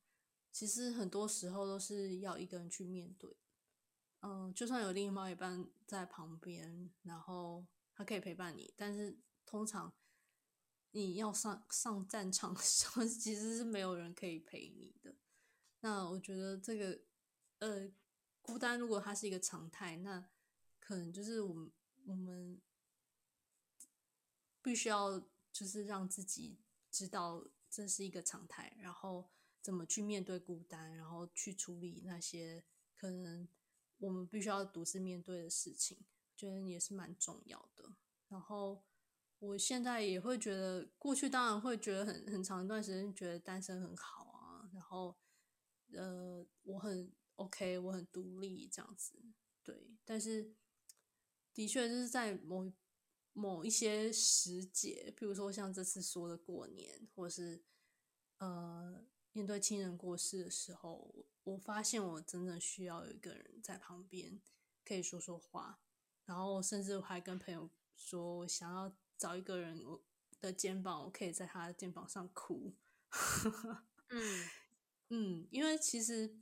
[0.51, 3.37] 其实很多时候都是要一个人去面对。
[4.21, 9.93] 嗯、就算有另外一半在旁边，然后他可以陪伴你，但是通常
[10.91, 15.15] 你要上上战场的时候， 其实是没有人可以陪你的。
[15.81, 17.01] 那我觉得这个，
[17.61, 17.93] 呃，
[18.43, 20.29] 孤单如果它是一个常态，那
[20.81, 21.71] 可能就是我们
[22.07, 22.61] 我们
[24.61, 25.21] 必须要
[25.53, 26.59] 就是让自己
[26.91, 29.31] 知道这是一个常态，然后
[29.63, 32.65] 怎么去面对孤单，然后去处理那些
[32.97, 33.49] 可能。
[33.99, 35.99] 我们必须要独自面对的事情，
[36.37, 37.97] 觉得也是蛮重要的。
[38.29, 38.85] 然后
[39.41, 44.71] 我现在也会觉得，过去当然会觉得很很长一段时间觉得单身很好啊。
[44.73, 45.17] 然后
[45.93, 49.21] 呃，我很 OK，我很独立这样子，
[49.65, 49.97] 对。
[50.05, 50.55] 但是
[51.53, 52.73] 的确就是在某
[53.33, 57.65] 某一些时节，比如说像这次说的过年，或是
[58.39, 61.27] 呃面对亲人过世的时候。
[61.49, 64.41] 我发现我真的需要有一个人在旁边，
[64.85, 65.81] 可以说说话，
[66.27, 70.05] 然后甚至我还跟朋友说，我想要找一个人，我
[70.41, 72.77] 的肩膀，我可以在他的肩膀上哭。
[74.11, 74.49] 嗯
[75.09, 76.39] 嗯，因为其实，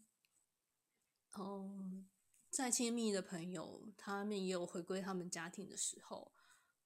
[1.39, 2.09] 嗯，
[2.51, 6.35] 再亲密的朋友，他们也有回归他们家庭的时候，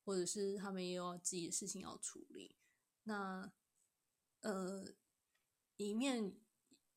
[0.05, 2.59] 或者是他们也有自己的事情要处理。
[3.05, 3.51] 那
[4.41, 4.93] 呃，
[5.79, 6.39] 一面。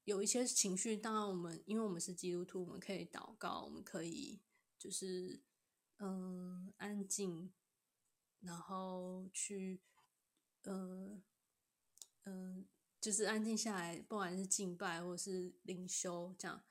[0.05, 4.41] 有一些情绪，当然我们因为我们是基督徒，我们可以祷告，我们可以
[4.77, 5.41] 就是
[5.97, 7.53] 嗯安静，
[8.41, 9.81] 然后去
[10.63, 11.23] 嗯
[12.23, 12.67] 嗯
[12.99, 16.63] 就是安静下来，不管是敬拜或是灵修这样。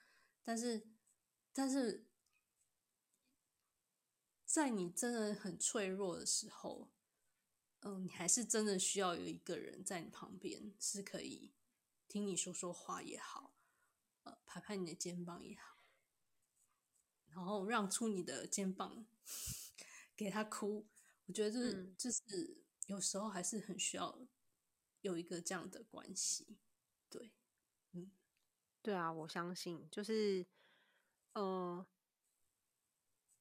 [0.42, 0.88] 但是
[1.54, 2.06] 但是
[4.44, 6.90] 在你真的很脆弱的时候，
[7.80, 11.54] 嗯，你还是真的需要有一个人在你旁边，是可以。
[12.12, 13.54] 听你说说话也好，
[14.24, 15.78] 呃，拍拍你的肩膀也好，
[17.28, 19.06] 然后让出你的肩膀
[20.14, 20.86] 给他哭。
[21.24, 24.18] 我觉得这是，嗯，就是有时候还是很需要
[25.00, 26.58] 有一个这样的关系。
[27.08, 27.32] 对，
[27.92, 28.12] 嗯，
[28.82, 30.44] 对啊，我相信，就是，
[31.32, 31.86] 呃，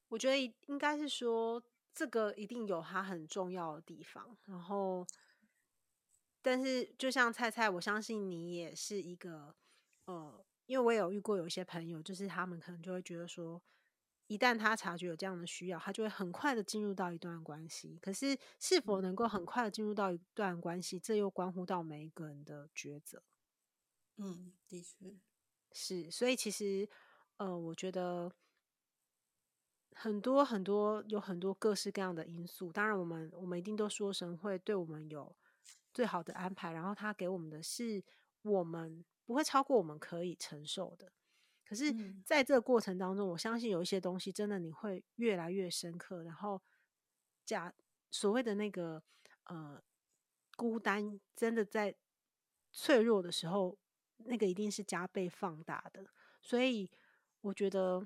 [0.07, 1.62] 我觉得应该是说，
[1.93, 5.05] 这个一定有它很重要的地方，然后。
[6.41, 9.56] 但是，就像菜菜，我相信你也是一个，
[10.06, 13.62] 呃，因为我也有遇过有一些朋友，就是他们可能就会觉得说，
[14.27, 17.99] 一旦他察觉有这样的需要，他就会很快的进入到一段关系。
[18.01, 23.21] 可是，是否能够很快的进入到一段关系，这又关乎到每一个人的抉择。
[24.17, 25.15] 嗯，的确
[25.71, 26.10] 是。
[26.10, 26.89] 所以，其实，
[27.38, 28.34] 呃，我觉得
[29.93, 32.71] 很多很多有很多各式各样的因素。
[32.71, 35.36] 当然，我们我们一定都说神会对我们有。
[35.93, 38.04] 最好的安排，然后他给我们的是
[38.41, 41.12] 我们不会超过我们可以承受的。
[41.63, 41.93] 可是，
[42.25, 46.23] 在这个过程当中，我相信有一些东西真的你会越来越深刻。
[46.23, 46.62] 然后，
[47.45, 47.73] 假
[48.10, 49.01] 所谓的那个
[49.45, 49.82] 呃
[50.58, 51.95] 孤单，真的在
[52.73, 53.77] 脆弱的时候，
[54.17, 56.06] 那个一定是加倍放大的。
[56.41, 56.91] 所以，
[57.39, 58.06] 我觉得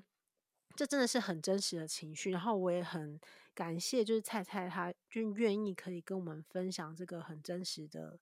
[0.76, 2.30] 这真的是很真实的情绪。
[2.30, 3.18] 然后，我也很。
[3.56, 8.20] 感谢，就是菜菜，他就愿意可以跟我们分享这个很真实的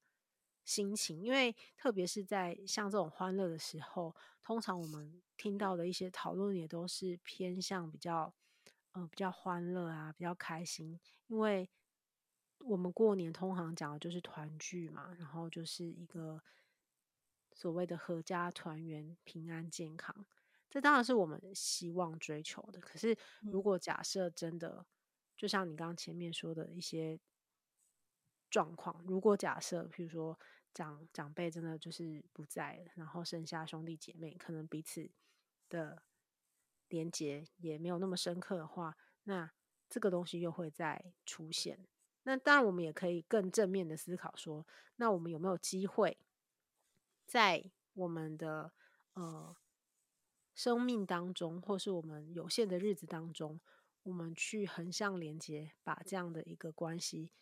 [0.65, 4.15] 心情，因为特别是在像这种欢乐的时候，
[4.45, 8.33] 通常我们听到的一些讨论也都是偏向比较，
[8.93, 11.69] 呃，比较欢乐啊，比较开心，因为
[12.59, 16.41] 我们过年通常讲的就是团聚嘛，然后就是一个
[17.53, 20.25] 所谓的合家团圆、平安健康，
[20.75, 22.81] 这当然是我们希望追求的。
[22.81, 24.85] 可是如果假设真的，
[25.37, 27.21] 就像你刚刚前面说的一些
[28.51, 30.37] 状况，如果假设，譬如说
[30.75, 35.09] 长长辈真的就是不在了，然后剩下兄弟姐妹，可能彼此
[35.69, 36.03] 的
[36.89, 39.49] 连结也没有那么深刻的话，那
[39.89, 41.87] 这个东西又会再出现。
[42.25, 44.67] 那当然，我们也可以更正面的思考说，
[44.97, 46.19] 那我们有没有机会
[47.25, 48.73] 在我们的
[49.13, 49.55] 呃
[50.55, 53.61] 生命当中，或是我们有限的日子当中，
[54.03, 57.33] 我们去横向连接，把这样的一个关系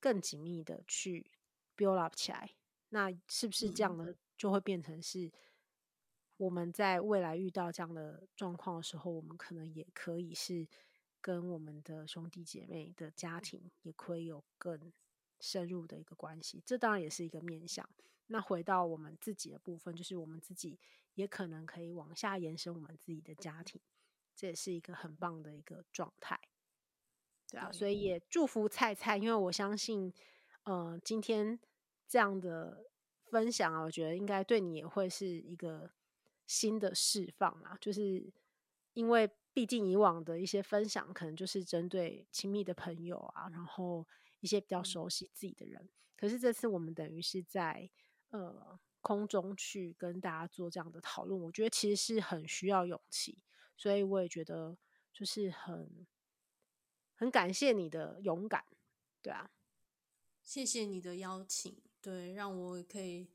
[0.00, 1.30] 更紧密的去
[1.76, 2.54] build up 起来。
[2.88, 4.14] 那是不是这样呢？
[4.36, 5.30] 就会变成是
[6.36, 10.66] 我们在未来遇到这样的状况的时候，我们可能也可以是
[11.20, 14.92] 跟我们的兄弟姐妹的家庭也可以有更
[15.40, 16.62] 深入的一个关系。
[16.64, 17.88] 这当然也是一个面向。
[18.26, 20.78] 那回到我们自己的部分，就是我们自己
[21.14, 23.80] 也可能可以往下延伸我们自己的家庭，
[24.34, 26.38] 这也是一个很棒的一个状态，
[27.48, 30.12] 对啊，所以也祝福菜菜，因为我相信，
[30.64, 31.58] 呃，今天
[32.06, 32.90] 这样的
[33.30, 35.90] 分享啊，我觉得应该对你也会是一个
[36.46, 38.32] 新的释放啊，就是
[38.92, 44.06] 因为毕竟以往的一些分享，可能就是针对亲密的朋友啊，然后
[44.40, 47.90] 一些比较熟悉自己的人，可是这次我们等于是在。
[48.30, 53.36] 呃，空中去跟大家做这样的讨论，我觉得其实是很需要勇气，
[53.76, 54.78] 所以我也觉得
[55.12, 56.06] 就是很
[57.14, 58.64] 很感谢你的勇敢，
[59.20, 59.50] 对啊，
[60.42, 63.28] 谢谢你的邀请，对，让我可以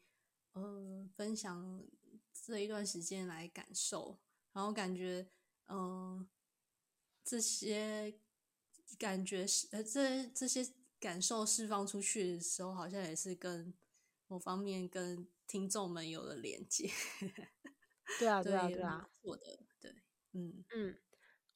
[0.54, 1.86] 呃分享
[2.34, 4.18] 这一段时间来感受，
[4.54, 5.30] 然后感觉
[5.68, 6.28] 嗯、
[7.24, 8.16] 这些
[8.98, 10.68] 感觉是呃这这些
[11.00, 13.72] 感受释放出去的时候，好像也是跟。
[14.32, 16.88] 某方面跟听众们有了连接，
[18.20, 19.92] 对啊， 对啊，对啊，我的对，
[20.34, 20.64] 嗯。
[20.76, 20.96] 嗯，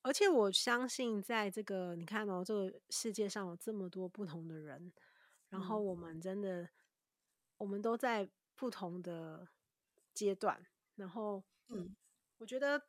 [0.02, 4.92] 而且我相信，在这个你看哦，这个世界上有这么多不同的人，
[5.50, 6.70] 然后我们真的，
[7.58, 9.48] 我们都在不同的
[10.14, 10.66] 阶段，
[10.96, 11.96] 然后嗯，
[12.40, 12.82] 我觉得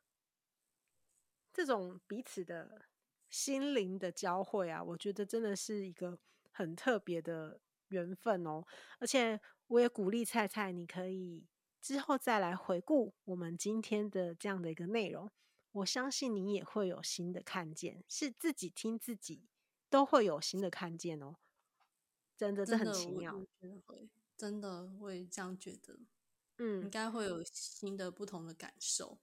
[1.53, 2.87] 这种彼此的
[3.29, 6.19] 心灵的交汇啊，我觉得真的是一个
[6.51, 8.65] 很特别的缘分哦，
[8.99, 9.39] 而且。
[9.67, 11.47] 我也鼓励菜菜，你可以
[11.81, 15.29] 之后再来回顾我们今天的这样的一个内容。
[15.71, 19.49] 我相信你也会有新的看见，是自己听自己
[19.89, 21.35] 都会有新的看见哦。
[22.37, 23.45] 真的，这很奇妙。
[24.37, 25.99] 真的会，这样觉得。
[26.57, 29.17] 嗯，应该会有新的、不同的感受。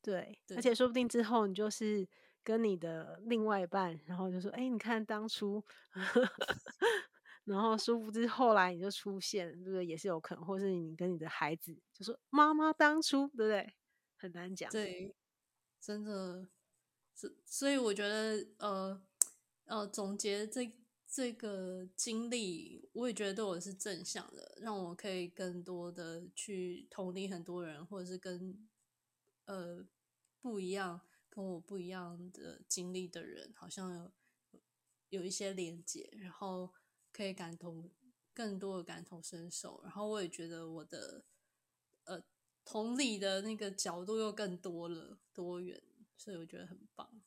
[0.00, 2.08] 对，对，而且说不定之后你就是
[2.42, 5.62] 跟你的另外一半，然后就说：“哎，你看当初。”
[7.50, 9.84] 然后殊不知后来你就出现，对不对？
[9.84, 13.74] 也是有可能，或是你跟你的孩子就说妈妈当初，对不对？
[14.16, 14.70] 很难讲。
[14.70, 15.16] 对，
[15.80, 16.48] 真的，
[17.12, 19.02] 所所以我觉得，呃
[19.64, 20.72] 呃，总结这
[21.08, 28.68] 这个经历，我也觉得对我是正向的，让我可以更多的去同理很多人，或者是跟
[29.46, 29.84] 呃
[30.40, 34.12] 不一样、跟我不一样的经历的人，好像有
[35.08, 36.72] 有一些连接，然后。
[37.12, 37.90] 可以感同
[38.32, 41.24] 更多的感同身受，然后我也觉得我的
[42.04, 42.22] 呃
[42.64, 45.82] 同理的那个角度又更多了，多元，
[46.16, 47.22] 所以我觉得很棒。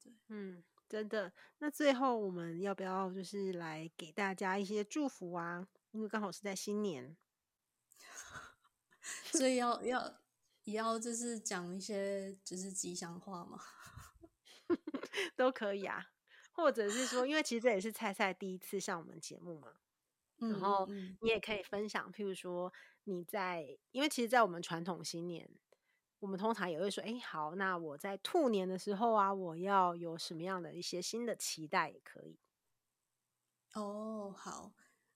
[0.00, 1.32] 对，嗯，真的。
[1.58, 5.68] 那最后我们要不要就是来给大家一些祝福啊？
[5.92, 7.16] 因为刚好是在新年，
[9.32, 10.20] 所以要 要
[10.64, 13.60] 也要就是讲一些就是吉祥话嘛，
[15.36, 16.13] 都可以啊。
[16.56, 19.74] 或者是说，因为其实这也是菜菜第一次上我们节目嘛，
[20.38, 20.88] 嗯、然后
[21.20, 22.72] 你也可以分享，譬如说
[23.04, 25.50] 你在，因为其实，在我们传统新年，
[26.20, 32.38] 我们通常也会说，哎，好，那我在兔年的时候啊，我要有什么样的一些新的期待，也可以。
[33.72, 34.72] 哦，好，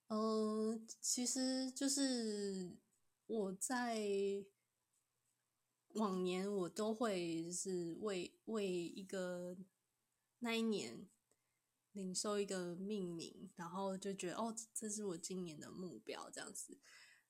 [0.09, 0.19] 嗯、
[0.73, 2.77] 呃，其实就是
[3.27, 3.97] 我在
[5.95, 9.57] 往年我都会是为为一个
[10.41, 11.09] 那一年。
[11.99, 16.79] 领受一个命名，然后就觉得哦，这是我今年的目标，这样子。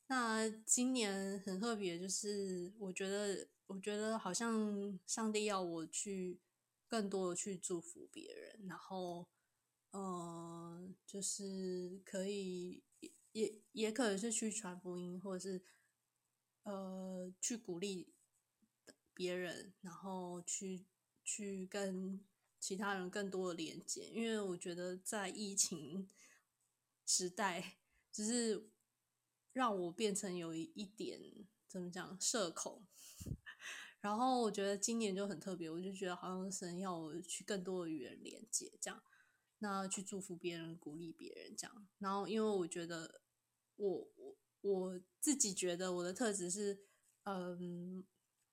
[0.09, 6.39] 那今年很特别，就是我觉得，我觉得好像上帝要我去
[6.87, 9.27] 更多的去祝福别人，然后，
[9.93, 15.65] 呃，就是可以也也也可能是去传福音，或者是
[16.65, 18.13] 呃去鼓励
[19.15, 20.85] 别人，然后去
[21.25, 22.23] 去跟。
[22.61, 26.09] 其他人更多的连接，因为我觉得在疫情
[27.07, 27.79] 时代，
[28.13, 28.69] 只是
[29.53, 32.87] 让我变成有一点怎么讲社恐。
[34.01, 39.03] 然后我觉得今年就很特别，我就觉得好像神要我去更多的与人连接，这样，
[39.59, 41.89] 那去祝福别人、鼓励别人这样。
[41.99, 43.23] 然后因为我觉得
[43.77, 46.87] 我我我自己觉得我的特质是
[47.25, 48.05] 嗯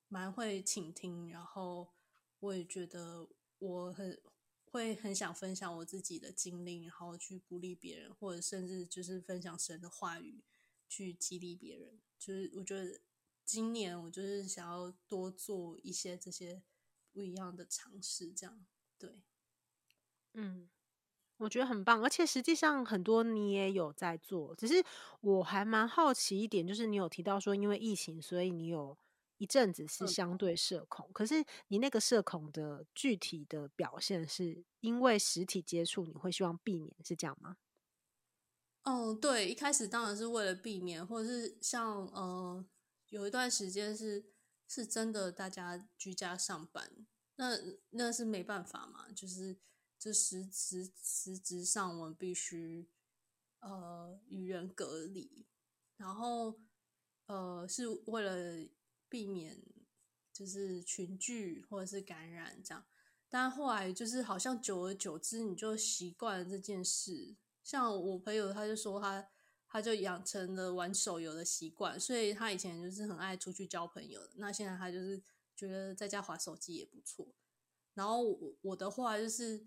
[0.07, 1.93] 蛮会倾听，然后
[2.39, 3.29] 我也觉得。
[3.59, 4.21] 我很
[4.65, 10.43] 会很想分享我自己的经历，然后去鼓励别人，或者甚至就是分享神的话语，
[10.87, 11.99] 去激励别人。
[12.17, 12.99] 就是我觉得
[13.43, 16.63] 今年我就是想要多做一些这些
[17.11, 18.65] 不一样的尝试，这样
[18.97, 19.21] 对，
[20.33, 20.69] 嗯。
[21.37, 24.81] 我觉得很棒，而且实际上很多你也有在做，只是
[25.19, 28.97] 我还蛮好奇一点，就是你有提到说因为疫情，所以你有
[29.38, 37.57] 一阵子是相对社恐，嗯、可是你那个社恐的具体的表现是因为实体接触，你会希望避免，是这样吗？
[38.83, 42.65] 嗯，对，一开始当然是为了避免，或者是像呃
[43.09, 44.31] 有一段时间是
[44.67, 47.05] 是真的大家居家上班，
[47.36, 47.57] 那
[47.91, 49.57] 那是没办法嘛，就是。
[49.97, 52.88] 就实实实质上，我们必须
[53.61, 55.47] 呃与人隔离，
[55.95, 56.59] 然后
[57.25, 58.69] 呃是为了
[59.16, 59.63] 避免
[60.34, 62.84] 就是群聚或者是感染这样。
[63.30, 67.38] 但后来就是好像久而久之，你就习惯了这件事。
[67.63, 69.30] 像我朋友他就说他
[69.70, 74.34] 他就养成了玩手游的习惯，所以他以前就是很爱出去交朋友的。
[74.36, 75.24] 那现在他就是
[75.55, 77.34] 觉得在家划手机也不错。
[77.93, 79.66] 然后我我的话就是。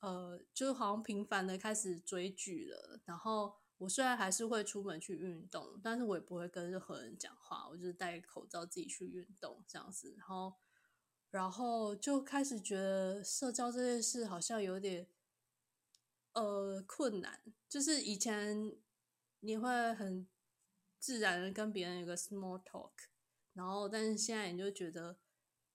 [0.00, 3.00] 呃，就好像频繁的开始追剧了。
[3.06, 10.14] 然后我虽然还是会出门去运动，但是我也不会跟任何人讲话，我就是戴口罩自己去运动这样子。
[10.16, 10.54] 然后，
[11.30, 15.06] 然后就开始觉得社交这件事好像有点
[16.32, 17.40] 呃困难。
[17.68, 18.76] 就是以前
[19.40, 20.26] 你会很
[20.98, 22.92] 自然的跟别人有个 small talk，
[23.52, 25.18] 然后但是现在你就觉得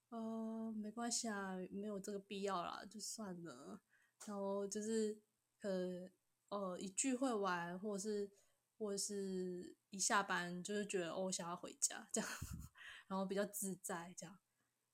[0.10, 3.82] 呃没关系啊，没有这个必要啦，就算了。
[4.26, 5.18] 然后就是，
[5.62, 6.08] 呃，
[6.52, 8.30] 呃，一聚会完，或者是，
[8.78, 12.30] 或者是一下班，就是觉得哦，我想要回家这样，
[13.08, 14.38] 然后比较自在这样，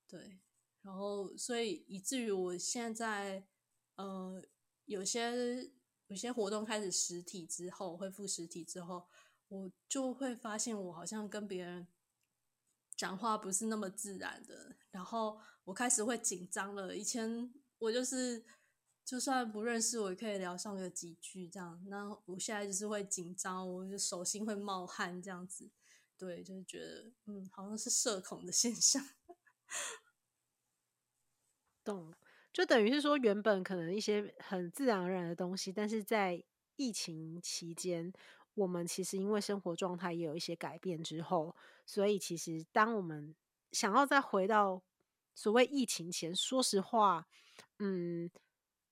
[0.06, 0.38] 对，
[0.82, 3.44] 然后所以以至于我现在，
[3.96, 4.40] 呃，
[4.84, 5.72] 有些
[6.06, 9.08] 有些活动开始实体之后，恢复实体之后，
[9.48, 11.88] 我就会发现我好像跟别人
[12.96, 16.96] 讲话不是那么自然的，然后我开始会紧张了。
[16.96, 18.44] 以前我就是。
[19.08, 21.82] 就算不认识我，也可以聊上个几句这样。
[21.86, 25.70] 那我现在就是会紧张，我就手心会冒汗这样子。
[26.18, 29.02] 对，就是觉得嗯，好像是社恐的现象。
[31.82, 32.12] 懂，
[32.52, 36.44] 就等于是说，原本可能一些很自然而然的东西，但是在
[36.76, 38.12] 疫情期间，
[38.52, 41.56] 我们其实因为生活状态也有一些改变之后，
[41.86, 43.34] 所以其实当我们
[43.72, 44.82] 想要再回到
[45.34, 47.26] 所谓疫情前，说实话，
[47.78, 48.30] 嗯。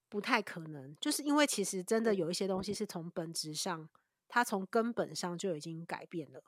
[0.09, 3.88] 不太可能，就是因为其实真的有一些东西是从本质上，
[4.28, 6.42] 它从根本上就已经改变了。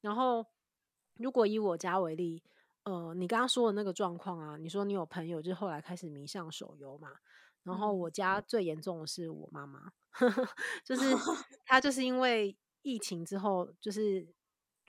[0.00, 0.46] 然后，
[1.14, 2.42] 如果以我家为例，
[2.84, 7.12] 呃，你刚刚说的那个状况啊，你说你有朋友就后来开始迷上手游嘛，
[7.62, 9.92] 然后我家最严重的是我妈妈，
[10.84, 11.02] 就是
[11.64, 14.26] 她就是因为疫情之后，就是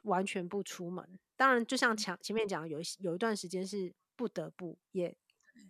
[0.04, 1.20] 完全不出门。
[1.36, 5.16] 当然，就像前前面讲，有一有一段时间是不得不，也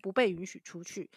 [0.01, 1.09] 不被允许出去。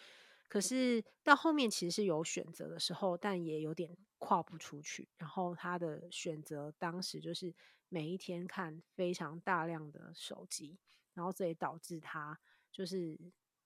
[0.47, 5.09] 可是到后面其实是有选择的时候，但也有点跨不出去。
[5.17, 7.53] 然后他的选择当时就是
[7.89, 10.79] 每一天看非常大量的手机，
[11.13, 12.39] 然后这也导致他
[12.71, 13.19] 就是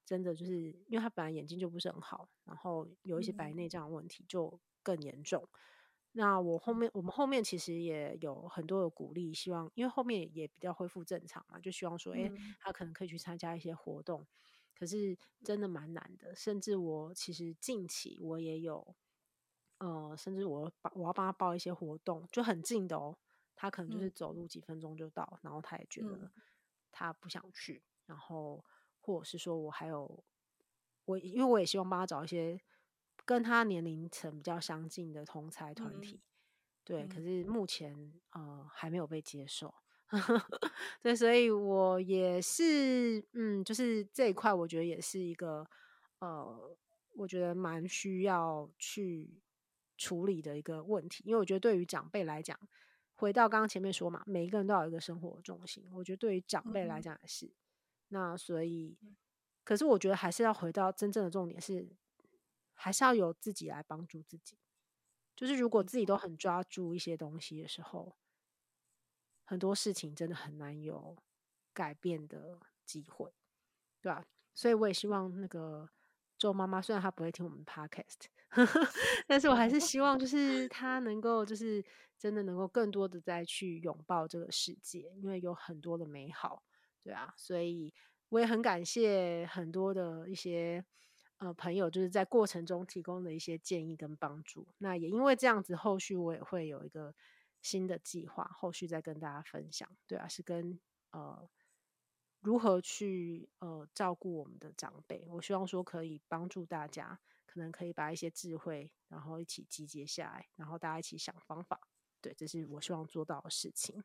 [0.05, 5.47] 真的就是因为他本来眼睛就不是很好，然后有一些白内障的问题就更严重。
[5.53, 5.61] 嗯。
[6.13, 14.27] 那我后面我们后面其实也有很多的鼓励，希望因为后面也比较恢复正常嘛，就希望说，诶，他可能可以去参加一些活动。
[14.81, 18.95] 可是真的蛮难的，甚至我其实近期我也有，
[19.77, 23.15] 呃，甚至我帮我要帮他报一些活动，就很近的哦，
[23.55, 26.31] 他可能就是走路几分钟就到，嗯、然后他也觉得
[26.91, 28.65] 他不想去，然后
[29.01, 30.23] 或者是说我还有
[31.05, 32.59] 我，因为我也希望帮他找一些
[33.23, 36.25] 跟他年龄层比较相近的同才团体，嗯、
[36.83, 39.71] 对，可是目前呃还没有被接受。
[41.01, 45.65] 对，所以我也是，嗯，就是这一块，我觉得也是一个，
[46.19, 46.77] 呃，
[47.13, 49.41] 我觉得蛮需要去
[49.97, 51.23] 处理的一个问题。
[51.25, 52.59] 因为我觉得对于长辈来讲，
[53.15, 55.87] 回到刚刚前面说嘛，每一个人都有一个生活重心。
[55.93, 57.49] 我觉得对于长辈来讲也是。
[58.09, 58.97] 那所以，
[59.63, 61.87] 可是我觉得还是要回到真正的重点是，
[62.73, 64.57] 还是要由自己来帮助自己。
[65.37, 68.17] 就是如果自己都很抓住一些东西的时候。
[69.51, 71.13] 很多事情真的很难有
[71.73, 73.33] 改变的机会，
[74.01, 74.25] 对吧？
[74.53, 75.89] 所以我也希望那个
[76.37, 78.27] 周妈妈，虽然她不会听我们 podcast，
[79.27, 81.83] 但是我还是希望就是她能够就是
[82.17, 86.63] 真的能够更多的再去拥抱这个世界，因为有很多的美好，
[87.03, 87.33] 对啊。
[87.35, 87.93] 所以
[88.29, 90.81] 我也很感谢很多的一些
[91.39, 94.65] 呃朋友，就是在过程中提供的一些建议跟帮助。
[94.77, 97.13] 那也因为这样子，后续我也会有一个。
[97.61, 99.87] 新的计划，后续再跟大家分享。
[100.07, 100.79] 对啊，是跟
[101.11, 101.49] 呃
[102.39, 105.25] 如何去呃照顾我们的长辈。
[105.29, 111.79] 我希望说可以帮助大家，可能可以把一些智慧，然后一起集结下来，然后大家一起想方法。
[112.19, 114.03] 对，这是我希望做到的事情。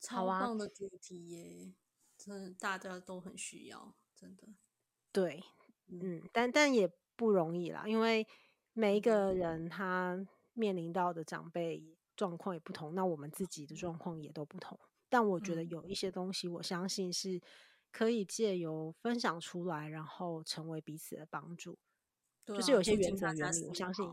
[0.00, 1.74] 超棒的主题耶！
[2.16, 4.48] 真的大家都很需要，真的。
[5.10, 5.42] 对，
[5.86, 8.26] 嗯，但但也不容易啦，因为
[8.72, 14.78] 每一个人他面临到的长辈状况也不同，那我们自己的状况也都不同。
[15.08, 17.40] 但我觉得有一些东西，我相信是
[17.92, 21.78] 可以借由分享出来，然后成为彼此的帮助。
[22.46, 24.04] 就是有些原则原理，我相信，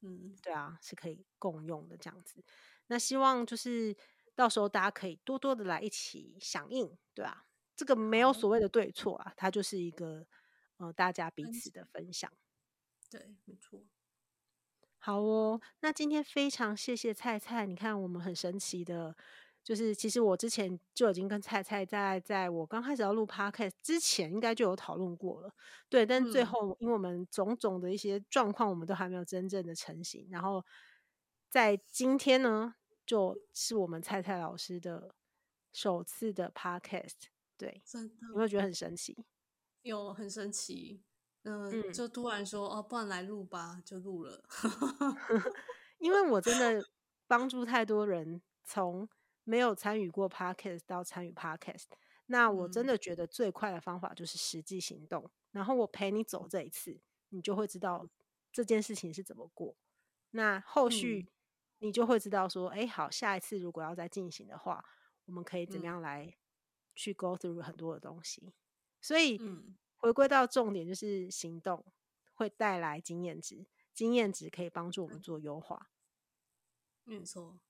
[0.00, 2.42] 嗯，对啊，是可以共用的这样子。
[2.86, 3.96] 那希望就是。
[4.34, 7.44] 到时候大家可以多多的来一起响应，对啊，
[7.76, 10.26] 这个没有所谓的对错啊，它就是一个
[10.78, 12.32] 呃大家彼此的分享。
[13.10, 13.84] 对，没错。
[15.04, 17.66] 好哦，那今天非常谢谢菜菜。
[17.66, 19.12] 你看，我们很神奇的，
[19.64, 25.52] 就是其实我之前就已经跟菜菜在在我刚开始要录 Podcast 之前，应该就有讨论过了。
[25.88, 30.28] 对，但最后因为我们种种的一些状况，我们都还没有真正的成型。
[30.30, 30.64] 然后
[31.50, 35.12] 在今天呢，就是我们菜菜老师的
[35.72, 37.24] 首次的 podcast，
[37.58, 39.24] 对，真的有没有觉得很神奇？
[39.82, 41.02] 有，很神奇。
[41.42, 44.44] 呃、嗯，就突然说哦，不然来录吧，就录了。
[45.98, 46.84] 因为我真的
[47.26, 49.08] 帮助太多人，从
[49.44, 51.86] 没有参与过 podcast 到参与 podcast，
[52.26, 55.30] 那我真的觉得最快的方法就是实际行动。
[55.50, 58.08] 然后我陪你走这一次，你就会知道
[58.52, 59.76] 这件事情是怎么过。
[60.30, 61.26] 那后续。
[61.28, 61.32] 嗯
[61.84, 64.84] 你就会知道说，哎，好，下一次如果要再进行的话，
[65.24, 66.32] 我们可以怎么样来
[66.94, 68.54] 去 go through 很多的东西。
[69.00, 69.36] 所以，
[70.02, 71.84] 回归到重点就是行动
[72.34, 75.90] 会带来经验值，经验值可以帮助我们做优化。
[77.04, 77.60] 没错，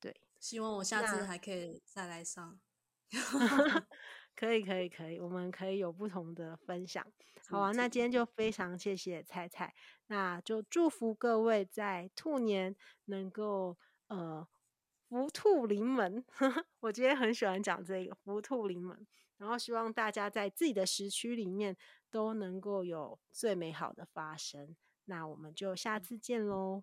[0.00, 2.58] 对，希望我下次还可以再来上。
[4.36, 7.04] 可以，可以，可以，我们可以有不同的分享。
[7.48, 9.74] 好啊，那今天就非常谢谢菜菜，
[10.06, 14.46] 那就祝福各位在兔年能够呃
[15.08, 16.24] 福兔临门。
[16.80, 19.06] 我今天很喜欢讲这个福兔临门，
[19.38, 21.76] 然后希望大家在自己的时区里面
[22.10, 24.76] 都能够有最美好的发生。
[25.04, 26.82] 那我们就下次见喽，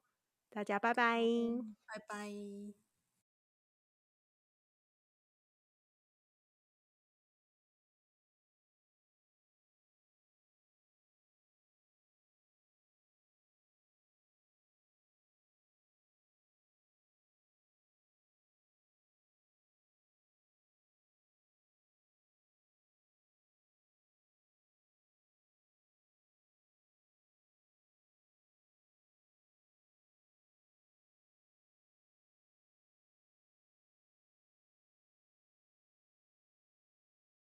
[0.50, 1.22] 大家拜拜，
[1.88, 2.83] 拜拜。